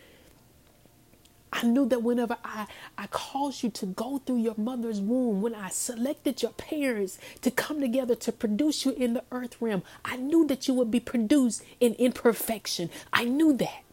I 1.51 1.63
knew 1.63 1.85
that 1.89 2.01
whenever 2.01 2.37
I, 2.45 2.67
I 2.97 3.07
caused 3.07 3.61
you 3.61 3.71
to 3.71 3.87
go 3.87 4.19
through 4.19 4.37
your 4.37 4.55
mother's 4.55 5.01
womb, 5.01 5.41
when 5.41 5.53
I 5.53 5.67
selected 5.67 6.41
your 6.41 6.53
parents 6.53 7.19
to 7.41 7.51
come 7.51 7.81
together 7.81 8.15
to 8.15 8.31
produce 8.31 8.85
you 8.85 8.93
in 8.93 9.15
the 9.15 9.25
earth 9.33 9.57
realm, 9.59 9.83
I 10.05 10.15
knew 10.15 10.47
that 10.47 10.69
you 10.69 10.75
would 10.75 10.91
be 10.91 11.01
produced 11.01 11.61
in 11.81 11.95
imperfection. 11.95 12.89
I 13.11 13.25
knew 13.25 13.51
that. 13.57 13.83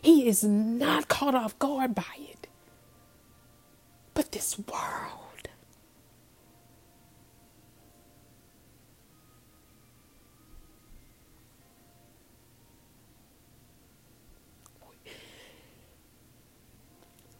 He 0.00 0.26
is 0.26 0.42
not 0.42 1.08
caught 1.08 1.34
off 1.34 1.58
guard 1.58 1.94
by 1.94 2.04
it. 2.18 2.46
But 4.14 4.30
this 4.30 4.56
world, 4.58 5.48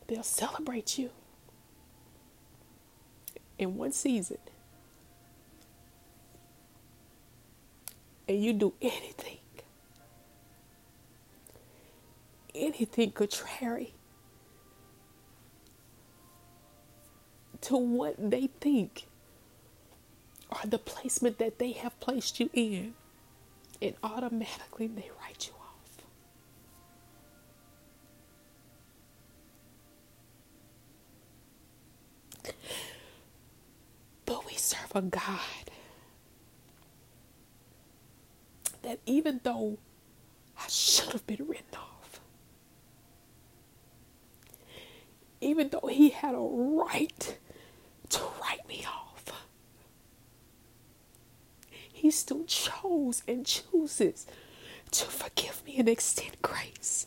they'll 0.08 0.22
celebrate 0.24 0.98
you 0.98 1.10
in 3.58 3.76
one 3.76 3.92
season. 3.92 4.38
And 8.26 8.42
you 8.42 8.52
do 8.52 8.72
anything, 8.82 9.38
anything 12.54 13.12
contrary 13.12 13.94
to 17.64 17.76
what 17.76 18.16
they 18.18 18.48
think 18.60 19.06
or 20.50 20.58
the 20.64 20.78
placement 20.78 21.38
that 21.38 21.58
they 21.58 21.72
have 21.72 21.98
placed 22.00 22.40
you 22.40 22.50
in, 22.52 22.94
and 23.82 23.94
automatically 24.02 24.86
they 24.86 25.10
write 25.20 25.48
you 25.48 25.54
off. 25.54 26.04
But 34.26 34.46
we 34.46 34.54
serve 34.54 34.92
a 34.94 35.02
God 35.02 35.40
that 38.82 39.00
even 39.06 39.40
though 39.42 39.78
I 40.58 40.68
should 40.68 41.12
have 41.12 41.26
been 41.26 41.46
written 41.48 41.76
off, 41.76 42.20
even 45.40 45.70
though 45.70 45.88
He 45.88 46.10
had 46.10 46.34
a 46.34 46.38
right 46.38 47.38
to 48.10 48.20
write 48.40 48.66
me 48.68 48.84
off. 48.86 49.32
He 52.04 52.10
still 52.10 52.44
chose 52.44 53.22
and 53.26 53.46
chooses 53.46 54.26
to 54.90 55.06
forgive 55.06 55.62
me 55.64 55.78
and 55.78 55.88
extend 55.88 56.36
grace. 56.42 57.06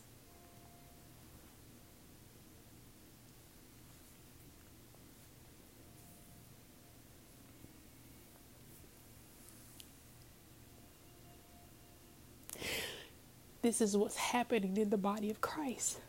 This 13.61 13.81
is 13.81 13.95
what's 13.95 14.15
happening 14.15 14.77
in 14.77 14.89
the 14.89 14.97
body 14.97 15.29
of 15.29 15.39
Christ. 15.39 15.99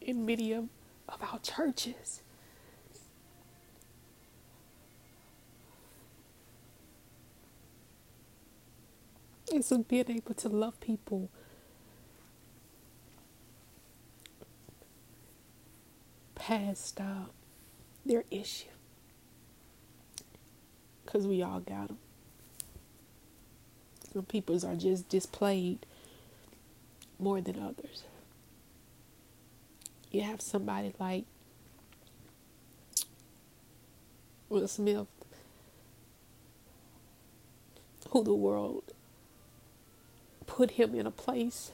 In 0.00 0.26
many 0.26 0.50
of, 0.54 0.64
of 1.08 1.22
our 1.22 1.38
churches. 1.38 2.22
Of 9.58 9.88
being 9.88 10.10
able 10.10 10.34
to 10.34 10.48
love 10.48 10.80
people 10.80 11.28
past 16.34 17.00
uh, 17.00 17.26
their 18.06 18.24
issue. 18.30 18.68
Because 21.04 21.26
we 21.26 21.42
all 21.42 21.60
got 21.60 21.88
them. 21.88 21.98
Some 24.12 24.24
people's 24.24 24.64
are 24.64 24.76
just 24.76 25.08
displayed 25.08 25.84
more 27.18 27.40
than 27.40 27.58
others. 27.58 28.04
You 30.10 30.22
have 30.22 30.40
somebody 30.40 30.94
like 30.98 31.24
Will 34.48 34.66
Smith, 34.66 35.06
who 38.10 38.24
the 38.24 38.34
world 38.34 38.84
put 40.48 40.72
him 40.72 40.94
in 40.94 41.06
a 41.06 41.10
place 41.12 41.70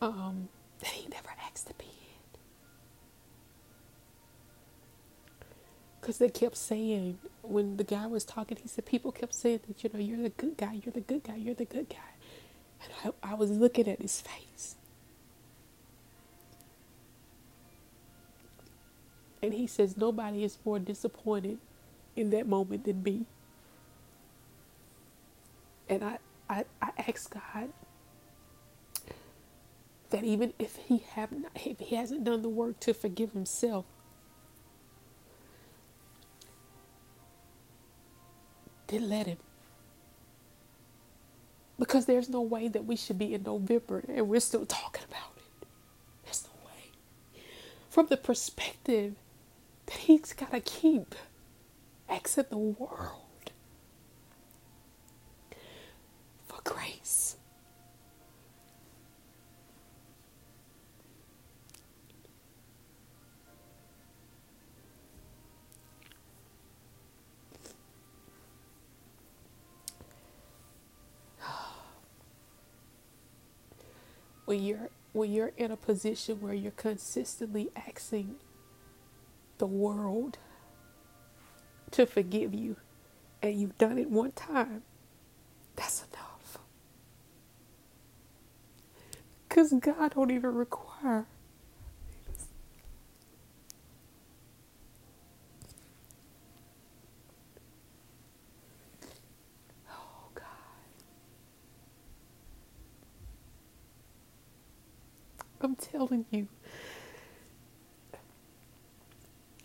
um, 0.00 0.48
that 0.80 0.88
he 0.88 1.08
never 1.08 1.28
asked 1.50 1.66
to 1.66 1.74
be 1.74 1.84
in. 1.84 1.90
Because 6.00 6.18
they 6.18 6.28
kept 6.28 6.56
saying, 6.56 7.18
when 7.42 7.76
the 7.76 7.84
guy 7.84 8.06
was 8.06 8.24
talking, 8.24 8.56
he 8.62 8.68
said, 8.68 8.86
people 8.86 9.12
kept 9.12 9.34
saying 9.34 9.60
that, 9.66 9.84
you 9.84 9.90
know, 9.92 10.00
you're 10.00 10.22
the 10.22 10.30
good 10.30 10.56
guy, 10.56 10.80
you're 10.82 10.92
the 10.92 11.00
good 11.00 11.24
guy, 11.24 11.36
you're 11.36 11.54
the 11.54 11.64
good 11.64 11.88
guy. 11.88 11.96
And 12.82 13.14
I, 13.22 13.32
I 13.32 13.34
was 13.34 13.50
looking 13.50 13.88
at 13.88 14.00
his 14.00 14.20
face. 14.20 14.76
And 19.42 19.52
he 19.52 19.66
says, 19.66 19.96
nobody 19.96 20.44
is 20.44 20.58
more 20.64 20.78
disappointed 20.78 21.58
in 22.14 22.30
that 22.30 22.46
moment 22.46 22.84
than 22.84 23.02
me. 23.02 23.26
And 25.88 26.04
I, 26.04 26.18
I, 26.50 26.64
I 26.82 26.90
ask 27.08 27.32
God 27.32 27.70
that 30.10 30.24
even 30.24 30.54
if 30.58 30.76
he 30.76 30.98
have 31.12 31.32
not, 31.32 31.52
if 31.56 31.80
he 31.80 31.96
hasn't 31.96 32.24
done 32.24 32.42
the 32.42 32.48
work 32.50 32.80
to 32.80 32.94
forgive 32.94 33.32
himself, 33.32 33.86
then 38.88 39.08
let 39.08 39.26
him. 39.26 39.38
Because 41.78 42.06
there's 42.06 42.28
no 42.28 42.42
way 42.42 42.68
that 42.68 42.86
we 42.86 42.96
should 42.96 43.18
be 43.18 43.34
in 43.34 43.44
November 43.44 44.04
and 44.08 44.28
we're 44.28 44.40
still 44.40 44.66
talking 44.66 45.04
about 45.08 45.32
it. 45.36 45.68
There's 46.24 46.44
no 46.44 46.66
way. 46.66 46.92
From 47.90 48.06
the 48.08 48.16
perspective 48.16 49.14
that 49.86 49.96
he's 49.98 50.32
got 50.32 50.52
to 50.52 50.60
keep 50.60 51.14
asking 52.08 52.46
the 52.50 52.58
world 52.58 53.52
for 56.46 56.60
grace. 56.64 57.36
When 74.46 74.62
you're 74.62 74.90
when 75.12 75.32
you're 75.32 75.52
in 75.56 75.70
a 75.70 75.76
position 75.76 76.40
where 76.40 76.54
you're 76.54 76.72
consistently 76.72 77.70
asking 77.76 78.36
the 79.58 79.66
world 79.66 80.38
to 81.90 82.06
forgive 82.06 82.54
you 82.54 82.76
and 83.42 83.60
you've 83.60 83.78
done 83.78 83.98
it 83.98 84.10
one 84.10 84.32
time 84.32 84.82
that's 85.74 86.04
enough. 86.12 86.58
Because 89.48 89.72
god 89.80 90.14
don't 90.14 90.30
even 90.30 90.54
require 90.54 91.26
i'm 105.78 105.88
telling 106.00 106.26
you. 106.30 106.48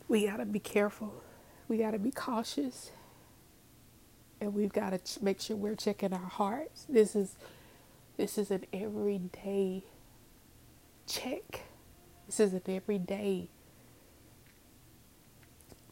We 0.07 0.27
got 0.27 0.37
to 0.37 0.45
be 0.45 0.59
careful. 0.59 1.13
We 1.67 1.77
got 1.77 1.91
to 1.91 1.99
be 1.99 2.11
cautious. 2.11 2.91
And 4.41 4.53
we've 4.53 4.73
got 4.73 4.91
to 4.91 4.99
ch- 4.99 5.21
make 5.21 5.41
sure 5.41 5.57
we're 5.57 5.75
checking 5.75 6.13
our 6.13 6.19
hearts. 6.19 6.85
This 6.89 7.15
is 7.15 7.35
this 8.17 8.37
is 8.37 8.51
an 8.51 8.65
everyday 8.73 9.83
check. 11.07 11.61
This 12.27 12.39
is 12.39 12.53
an 12.53 12.63
everyday 12.67 13.49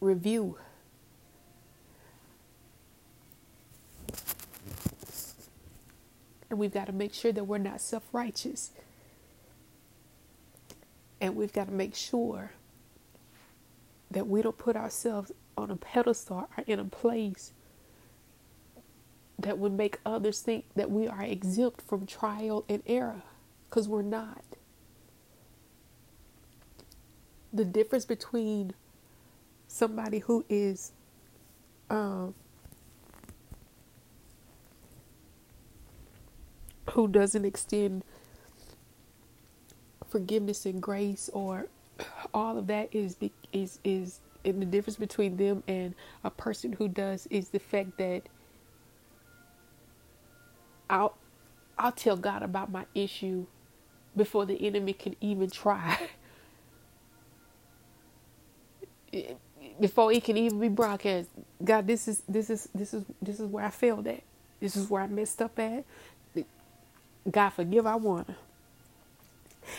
review. 0.02 0.58
And 6.50 6.60
we've 6.60 6.74
got 6.74 6.88
to 6.88 6.94
make 6.94 7.14
sure 7.14 7.32
that 7.32 7.46
we're 7.46 7.60
not 7.60 7.82
self-righteous 7.82 8.72
and 11.22 11.36
we've 11.36 11.54
got 11.54 11.68
to 11.68 11.74
make 11.74 11.96
sure 11.96 12.52
that 14.12 14.28
we 14.28 14.42
don't 14.42 14.58
put 14.58 14.76
ourselves 14.76 15.32
on 15.58 15.70
a 15.70 15.76
pedestal 15.76 16.50
or 16.58 16.64
in 16.66 16.80
a 16.80 16.86
place 16.86 17.54
that 19.38 19.58
would 19.58 19.74
make 19.74 20.00
others 20.06 20.42
think 20.42 20.66
that 20.76 20.92
we 20.92 21.08
are 21.08 21.24
exempt 21.24 21.82
from 21.82 22.06
trial 22.06 22.66
and 22.68 22.84
error 22.86 23.22
because 23.70 23.88
we're 23.88 24.02
not. 24.02 24.44
The 27.54 27.66
difference 27.66 28.06
between 28.06 28.74
somebody 29.68 30.20
who 30.20 30.46
is 30.50 30.92
um, 31.90 32.34
who 36.92 37.08
doesn't 37.08 37.46
extend 37.46 38.04
forgiveness 40.10 40.66
and 40.68 40.82
grace 40.82 41.30
or 41.34 41.68
all 42.36 42.58
of 42.60 42.68
that 42.68 42.90
is 42.94 43.18
is 43.54 43.80
is 43.86 44.22
the 44.62 44.66
difference 44.66 44.98
between 44.98 45.38
them 45.38 45.64
and 45.68 45.96
a 46.24 46.32
person 46.32 46.74
who 46.74 46.90
does 46.90 47.28
is 47.32 47.50
the 47.50 47.60
fact 47.60 47.98
that 48.00 48.24
I'll 50.90 51.18
I'll 51.80 51.92
tell 51.94 52.18
God 52.18 52.44
about 52.44 52.72
my 52.72 52.86
issue 52.96 53.48
before 54.16 54.46
the 54.46 54.66
enemy 54.68 54.94
can 54.94 55.16
even 55.22 55.50
try. 55.50 56.00
before 59.80 60.14
it 60.14 60.24
can 60.26 60.38
even 60.38 60.60
be 60.60 60.70
broadcast. 60.70 61.30
God, 61.64 61.88
this 61.88 62.08
is 62.08 62.24
this 62.30 62.50
is 62.50 62.70
this 62.76 62.94
is 62.94 63.06
this 63.22 63.40
is 63.40 63.48
where 63.48 63.66
I 63.66 63.70
failed 63.72 64.08
at. 64.08 64.24
This 64.60 64.78
is 64.78 64.90
where 64.90 65.04
I 65.04 65.08
messed 65.08 65.42
up 65.42 65.60
at. 65.60 65.86
God 67.30 67.50
forgive 67.52 67.88
I 67.88 67.96
wanna. 67.96 68.38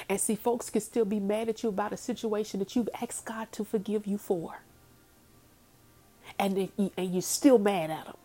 And 0.08 0.20
see, 0.20 0.36
folks 0.36 0.70
can 0.70 0.80
still 0.80 1.04
be 1.04 1.20
mad 1.20 1.48
at 1.48 1.62
you 1.62 1.68
about 1.68 1.92
a 1.92 1.96
situation 1.96 2.60
that 2.60 2.76
you've 2.76 2.88
asked 3.00 3.24
God 3.24 3.52
to 3.52 3.64
forgive 3.64 4.06
you 4.06 4.18
for. 4.18 4.62
And, 6.38 6.56
they, 6.56 6.70
and 6.96 7.12
you're 7.12 7.22
still 7.22 7.58
mad 7.58 7.90
at 7.90 8.06
them. 8.06 8.16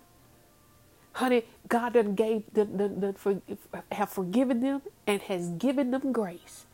Honey, 1.14 1.44
God 1.70 1.94
done 1.94 2.16
gave 2.16 2.44
the, 2.54 2.66
the, 2.66 2.90
the 2.90 3.14
for, 3.14 3.42
have 3.92 4.10
forgiven 4.10 4.62
them 4.62 4.82
and 5.08 5.22
has 5.24 5.50
given 5.50 5.92
them 5.92 6.12
grace. 6.12 6.66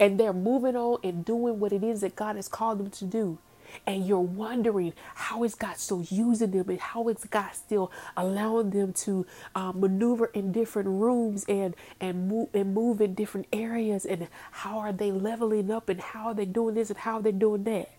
And 0.00 0.20
they're 0.20 0.32
moving 0.32 0.76
on 0.76 0.98
and 1.04 1.24
doing 1.24 1.60
what 1.60 1.72
it 1.72 1.84
is 1.84 2.02
that 2.02 2.16
God 2.16 2.36
has 2.36 2.48
called 2.48 2.78
them 2.78 2.90
to 2.90 3.04
do 3.04 3.38
and 3.86 4.06
you're 4.06 4.20
wondering 4.20 4.92
how 5.14 5.44
is 5.44 5.54
God 5.54 5.76
still 5.78 6.02
using 6.10 6.52
them 6.52 6.68
and 6.68 6.80
how 6.80 7.08
is 7.08 7.24
God 7.30 7.50
still 7.54 7.92
allowing 8.16 8.70
them 8.70 8.92
to 8.94 9.26
uh, 9.54 9.72
maneuver 9.72 10.26
in 10.26 10.52
different 10.52 10.88
rooms 10.88 11.44
and 11.48 11.76
and 12.00 12.28
move 12.28 12.48
and 12.54 12.74
move 12.74 13.00
in 13.00 13.14
different 13.14 13.46
areas 13.52 14.04
and 14.06 14.28
how 14.52 14.78
are 14.78 14.92
they 14.92 15.12
leveling 15.12 15.70
up 15.70 15.88
and 15.88 16.00
how 16.00 16.28
are 16.28 16.34
they 16.34 16.46
doing 16.46 16.74
this 16.74 16.90
and 16.90 16.98
how 17.00 17.16
are 17.18 17.22
they 17.22 17.32
doing 17.32 17.64
that? 17.64 17.90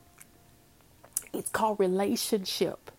It's 1.33 1.49
called 1.49 1.79
relationship. 1.79 2.91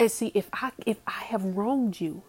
And 0.00 0.10
see 0.10 0.32
if 0.34 0.48
I 0.52 0.72
if 0.86 0.98
I 1.06 1.24
have 1.24 1.44
wronged 1.44 2.00
you 2.00 2.22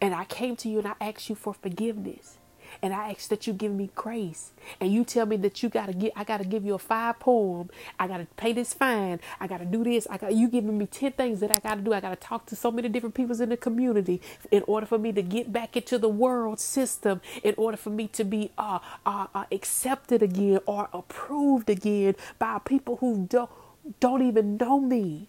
and 0.00 0.14
I 0.14 0.24
came 0.26 0.56
to 0.56 0.68
you 0.68 0.78
and 0.80 0.88
I 0.88 0.94
asked 1.00 1.28
you 1.30 1.36
for 1.36 1.54
forgiveness 1.54 2.38
and 2.82 2.92
I 2.92 3.10
ask 3.10 3.28
that 3.28 3.46
you 3.46 3.52
give 3.52 3.72
me 3.72 3.90
grace. 3.94 4.52
And 4.80 4.92
you 4.92 5.04
tell 5.04 5.26
me 5.26 5.36
that 5.38 5.62
you 5.62 5.68
gotta 5.68 5.92
get 5.92 6.12
I 6.16 6.24
gotta 6.24 6.44
give 6.44 6.64
you 6.64 6.74
a 6.74 6.78
five 6.78 7.18
poem. 7.18 7.70
I 7.98 8.06
gotta 8.06 8.26
pay 8.36 8.52
this 8.52 8.74
fine. 8.74 9.20
I 9.38 9.46
gotta 9.46 9.64
do 9.64 9.84
this. 9.84 10.06
I 10.10 10.16
got 10.16 10.34
you 10.34 10.48
giving 10.48 10.76
me 10.76 10.86
ten 10.86 11.12
things 11.12 11.40
that 11.40 11.50
I 11.50 11.58
gotta 11.58 11.80
do. 11.80 11.92
I 11.92 12.00
gotta 12.00 12.16
talk 12.16 12.46
to 12.46 12.56
so 12.56 12.70
many 12.70 12.88
different 12.88 13.14
people 13.14 13.40
in 13.40 13.48
the 13.48 13.56
community 13.56 14.20
in 14.50 14.62
order 14.66 14.86
for 14.86 14.98
me 14.98 15.12
to 15.12 15.22
get 15.22 15.52
back 15.52 15.76
into 15.76 15.98
the 15.98 16.08
world 16.08 16.60
system, 16.60 17.20
in 17.42 17.54
order 17.56 17.76
for 17.76 17.90
me 17.90 18.08
to 18.08 18.24
be 18.24 18.50
uh, 18.58 18.78
uh, 19.06 19.26
uh 19.34 19.44
accepted 19.52 20.22
again 20.22 20.60
or 20.66 20.88
approved 20.92 21.70
again 21.70 22.14
by 22.38 22.58
people 22.58 22.96
who 22.96 23.26
don't 23.28 23.50
don't 23.98 24.22
even 24.22 24.56
know 24.56 24.78
me. 24.80 25.28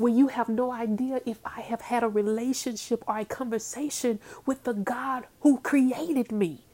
When 0.00 0.16
you 0.16 0.28
have 0.28 0.48
no 0.48 0.72
idea 0.72 1.20
if 1.26 1.38
I 1.44 1.60
have 1.60 1.82
had 1.82 2.02
a 2.02 2.08
relationship 2.08 3.04
or 3.06 3.18
a 3.18 3.24
conversation 3.26 4.18
with 4.46 4.64
the 4.64 4.72
God 4.72 5.26
who 5.40 5.58
created 5.58 6.32
me. 6.32 6.64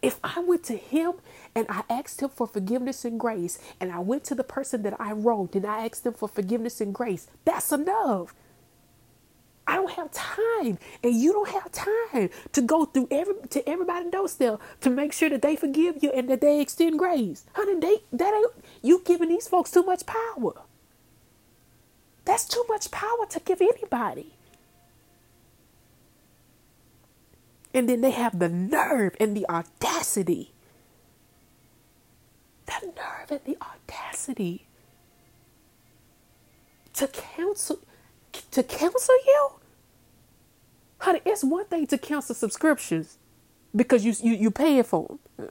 If 0.00 0.18
I 0.24 0.40
went 0.40 0.64
to 0.64 0.76
Him 0.76 1.12
and 1.54 1.66
I 1.68 1.82
asked 1.90 2.22
Him 2.22 2.30
for 2.30 2.46
forgiveness 2.46 3.04
and 3.04 3.20
grace, 3.20 3.58
and 3.78 3.92
I 3.92 3.98
went 3.98 4.24
to 4.24 4.34
the 4.34 4.42
person 4.42 4.82
that 4.84 4.98
I 4.98 5.12
wronged 5.12 5.54
and 5.54 5.66
I 5.66 5.84
asked 5.84 6.02
them 6.02 6.14
for 6.14 6.28
forgiveness 6.28 6.80
and 6.80 6.94
grace, 6.94 7.28
that's 7.44 7.72
enough. 7.72 8.34
I 9.66 9.76
don't 9.76 9.92
have 9.92 10.10
time, 10.10 10.78
and 11.04 11.14
you 11.14 11.32
don't 11.32 11.50
have 11.50 11.70
time 11.70 12.30
to 12.52 12.62
go 12.62 12.86
through 12.86 13.08
every 13.10 13.34
to 13.50 13.68
everybody 13.68 14.06
knows 14.06 14.34
doorstep 14.34 14.60
to 14.80 14.90
make 14.90 15.12
sure 15.12 15.28
that 15.28 15.42
they 15.42 15.56
forgive 15.56 16.02
you 16.02 16.10
and 16.12 16.28
that 16.30 16.40
they 16.40 16.60
extend 16.62 16.98
grace. 16.98 17.44
Honey, 17.52 17.78
they 17.78 17.96
that 18.14 18.32
ain't 18.34 18.64
you 18.82 19.02
giving 19.04 19.28
these 19.28 19.46
folks 19.46 19.70
too 19.70 19.82
much 19.82 20.06
power. 20.06 20.54
That's 22.24 22.44
too 22.44 22.64
much 22.68 22.90
power 22.90 23.26
to 23.30 23.40
give 23.40 23.60
anybody. 23.60 24.34
And 27.72 27.88
then 27.88 28.00
they 28.00 28.10
have 28.10 28.38
the 28.38 28.48
nerve 28.48 29.16
and 29.20 29.36
the 29.36 29.48
audacity. 29.48 30.52
The 32.66 32.86
nerve 32.86 33.30
and 33.30 33.40
the 33.44 33.56
audacity 33.62 34.66
to 36.94 37.08
counsel 37.08 37.78
to 38.50 38.62
counsel 38.62 39.14
you. 39.26 39.50
Honey, 40.98 41.20
it's 41.24 41.42
one 41.42 41.64
thing 41.64 41.86
to 41.88 41.98
cancel 41.98 42.34
subscriptions 42.34 43.18
because 43.74 44.04
you 44.04 44.14
you 44.22 44.34
you 44.34 44.50
paying 44.50 44.82
for 44.82 45.18
them, 45.38 45.48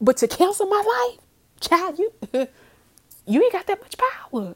but 0.00 0.16
to 0.18 0.28
cancel 0.28 0.66
my 0.66 1.10
life, 1.10 1.20
child, 1.60 1.98
you 1.98 2.12
you 3.26 3.42
ain't 3.42 3.52
got 3.52 3.66
that 3.66 3.80
much 3.80 3.96
power. 3.98 4.54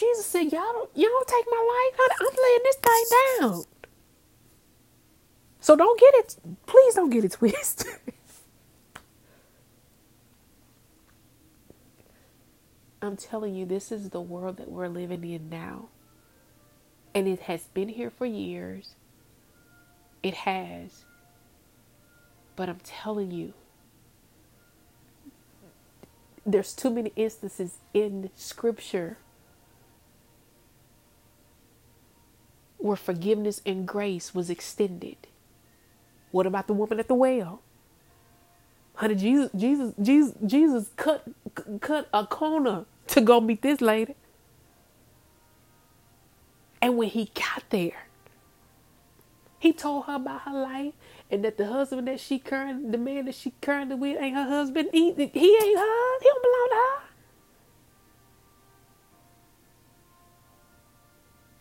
Jesus 0.00 0.24
said, 0.24 0.44
Y'all 0.44 0.72
don't, 0.72 0.90
y'all 0.96 1.10
don't 1.10 1.28
take 1.28 1.44
my 1.50 1.90
life. 1.98 2.10
I'm 2.20 2.26
laying 2.26 2.60
this 2.64 2.76
thing 2.76 3.04
down. 3.50 3.64
So 5.60 5.76
don't 5.76 6.00
get 6.00 6.14
it, 6.14 6.36
please 6.66 6.94
don't 6.94 7.10
get 7.10 7.24
it 7.24 7.32
twisted. 7.34 7.92
I'm 13.02 13.16
telling 13.16 13.54
you, 13.54 13.66
this 13.66 13.92
is 13.92 14.10
the 14.10 14.20
world 14.20 14.56
that 14.58 14.70
we're 14.70 14.88
living 14.88 15.24
in 15.24 15.50
now. 15.50 15.88
And 17.14 17.28
it 17.28 17.40
has 17.40 17.64
been 17.74 17.88
here 17.90 18.10
for 18.10 18.26
years. 18.26 18.94
It 20.22 20.34
has. 20.34 21.04
But 22.56 22.68
I'm 22.68 22.80
telling 22.84 23.30
you, 23.30 23.54
there's 26.46 26.74
too 26.74 26.90
many 26.90 27.12
instances 27.16 27.78
in 27.94 28.30
scripture 28.34 29.18
where 32.80 32.96
forgiveness 32.96 33.60
and 33.66 33.86
grace 33.86 34.34
was 34.34 34.50
extended. 34.50 35.16
What 36.30 36.46
about 36.46 36.66
the 36.66 36.72
woman 36.74 37.00
at 37.00 37.08
the 37.08 37.14
well? 37.14 37.62
Honey, 38.94 39.14
Jesus, 39.14 39.50
Jesus, 39.56 39.94
Jesus, 40.00 40.34
Jesus 40.44 40.90
cut 40.96 41.24
cut 41.80 42.08
a 42.12 42.26
corner 42.26 42.84
to 43.08 43.20
go 43.20 43.40
meet 43.40 43.62
this 43.62 43.80
lady. 43.80 44.14
And 46.82 46.96
when 46.96 47.08
he 47.08 47.30
got 47.34 47.64
there, 47.70 48.06
he 49.58 49.72
told 49.72 50.06
her 50.06 50.14
about 50.14 50.42
her 50.42 50.52
life 50.52 50.94
and 51.30 51.44
that 51.44 51.58
the 51.58 51.66
husband 51.66 52.08
that 52.08 52.20
she 52.20 52.38
current, 52.38 52.92
the 52.92 52.98
man 52.98 53.26
that 53.26 53.34
she 53.34 53.52
currently 53.60 53.96
with, 53.96 54.20
ain't 54.20 54.34
her 54.34 54.48
husband. 54.48 54.90
He, 54.92 55.12
he 55.12 55.18
ain't 55.22 55.78
her. 55.78 56.18
He 56.20 56.28
don't 56.28 56.42
belong 56.42 56.68
to 56.70 56.76
her. 56.76 57.09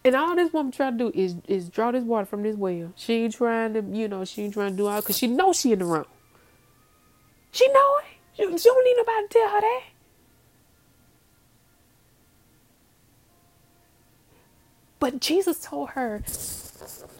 And 0.05 0.15
all 0.15 0.35
this 0.35 0.53
woman 0.53 0.71
trying 0.71 0.97
to 0.97 1.11
do 1.11 1.19
is 1.19 1.35
is 1.47 1.69
draw 1.69 1.91
this 1.91 2.03
water 2.03 2.25
from 2.25 2.43
this 2.43 2.55
well. 2.55 2.93
She 2.95 3.15
ain't 3.25 3.35
trying 3.35 3.73
to, 3.73 3.81
you 3.81 4.07
know, 4.07 4.25
she 4.25 4.43
ain't 4.43 4.53
trying 4.53 4.71
to 4.71 4.77
do 4.77 4.87
all 4.87 5.01
because 5.01 5.17
she 5.17 5.27
knows 5.27 5.59
she 5.59 5.73
in 5.73 5.79
the 5.79 5.85
wrong. 5.85 6.05
She 7.51 7.67
know 7.69 7.97
it. 7.99 8.05
She, 8.37 8.43
she 8.57 8.69
don't 8.69 8.85
need 8.85 8.95
nobody 8.97 9.27
to 9.27 9.33
tell 9.33 9.49
her 9.49 9.61
that. 9.61 9.83
But 14.99 15.21
Jesus 15.21 15.59
told 15.59 15.91
her, 15.91 16.23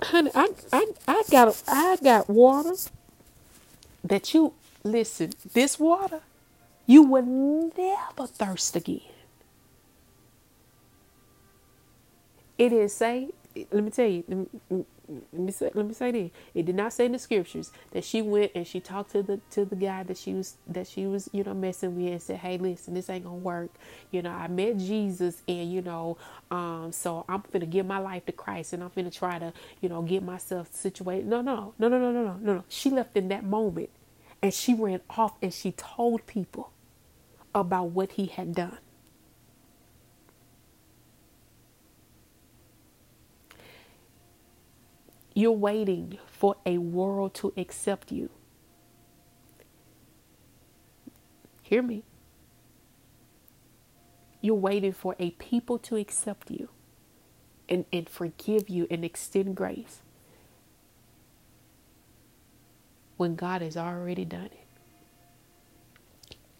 honey, 0.03 0.31
I, 0.35 0.49
I, 0.73 0.87
I 1.07 1.23
got 1.31 1.63
I 1.67 1.97
got 2.03 2.29
water 2.29 2.75
that 4.03 4.33
you 4.33 4.53
listen, 4.83 5.33
this 5.53 5.79
water, 5.79 6.21
you 6.87 7.03
will 7.03 7.71
never 7.77 8.27
thirst 8.27 8.75
again. 8.75 9.01
It 12.60 12.72
didn't 12.72 12.91
say. 12.91 13.30
Let 13.72 13.86
me 13.86 13.91
tell 13.91 14.08
you. 14.08 14.26
Let 14.30 14.39
me, 14.39 15.54
say. 15.54 15.72
Let 15.76 15.88
me 15.88 15.95
say 15.95 16.12
this. 16.12 16.32
It 16.56 16.67
did 16.67 16.76
not 16.76 16.93
say 16.93 17.08
in 17.08 17.13
the 17.13 17.19
scriptures 17.19 17.72
that 17.93 18.06
she 18.06 18.22
went 18.24 18.54
and 18.56 18.67
she 18.67 18.82
talked 18.82 19.12
to 19.13 19.24
the 19.24 19.41
to 19.52 19.65
the 19.65 19.78
guy 19.78 20.04
that 20.04 20.17
she 20.17 20.34
was 20.36 20.58
that 20.67 20.88
she 20.88 21.08
was 21.08 21.30
you 21.34 21.43
know 21.45 21.56
messing 21.56 21.95
with 21.98 22.12
and 22.13 22.24
said, 22.24 22.38
"Hey, 22.39 22.60
listen, 22.60 22.95
this 22.95 23.10
ain't 23.12 23.26
gonna 23.26 23.38
work." 23.38 23.72
You 24.12 24.24
know, 24.24 24.32
I 24.32 24.50
met 24.50 24.78
Jesus 24.80 25.43
and 25.48 25.72
you 25.74 25.84
know, 25.84 26.17
um, 26.52 26.91
so 26.93 27.26
I'm 27.30 27.43
gonna 27.54 27.67
give 27.67 27.88
my 27.88 28.00
life 28.00 28.28
to 28.28 28.34
Christ 28.34 28.74
and 28.74 28.84
I'm 28.84 28.91
gonna 28.95 29.12
try 29.12 29.39
to 29.39 29.54
you 29.82 29.89
know 29.89 30.04
get 30.04 30.24
myself 30.24 30.74
situated. 30.76 31.28
No, 31.28 31.41
no, 31.41 31.76
no, 31.80 31.89
no, 31.89 32.00
no, 32.00 32.12
no, 32.13 32.24
no, 32.24 32.38
no. 32.41 32.56
no. 32.56 32.65
She 32.69 32.91
left 32.91 33.17
in 33.17 33.30
that 33.30 33.45
moment, 33.45 33.91
and 34.43 34.54
she 34.54 34.76
ran 34.76 35.02
off 35.12 35.36
and 35.41 35.54
she 35.54 35.74
told 35.74 36.28
people 36.28 36.72
about 37.56 37.91
what 37.91 38.13
he 38.13 38.28
had 38.28 38.56
done. 38.56 38.80
You're 45.39 45.54
waiting 45.54 46.19
for 46.30 46.58
a 46.65 46.80
world 46.80 47.34
to 47.36 47.54
accept 47.56 48.12
you. 48.12 48.30
Hear 51.62 51.82
me. 51.82 52.04
You're 54.41 54.56
waiting 54.56 54.91
for 54.91 55.15
a 55.17 55.30
people 55.32 55.80
to 55.80 55.95
accept 55.95 56.52
you 56.52 56.67
and, 57.69 57.86
and 57.93 58.10
forgive 58.10 58.67
you 58.67 58.86
and 58.91 59.06
extend 59.06 59.56
grace 59.56 60.02
when 63.15 63.36
God 63.36 63.62
has 63.62 63.78
already 63.78 64.25
done 64.25 64.49
it 64.52 64.67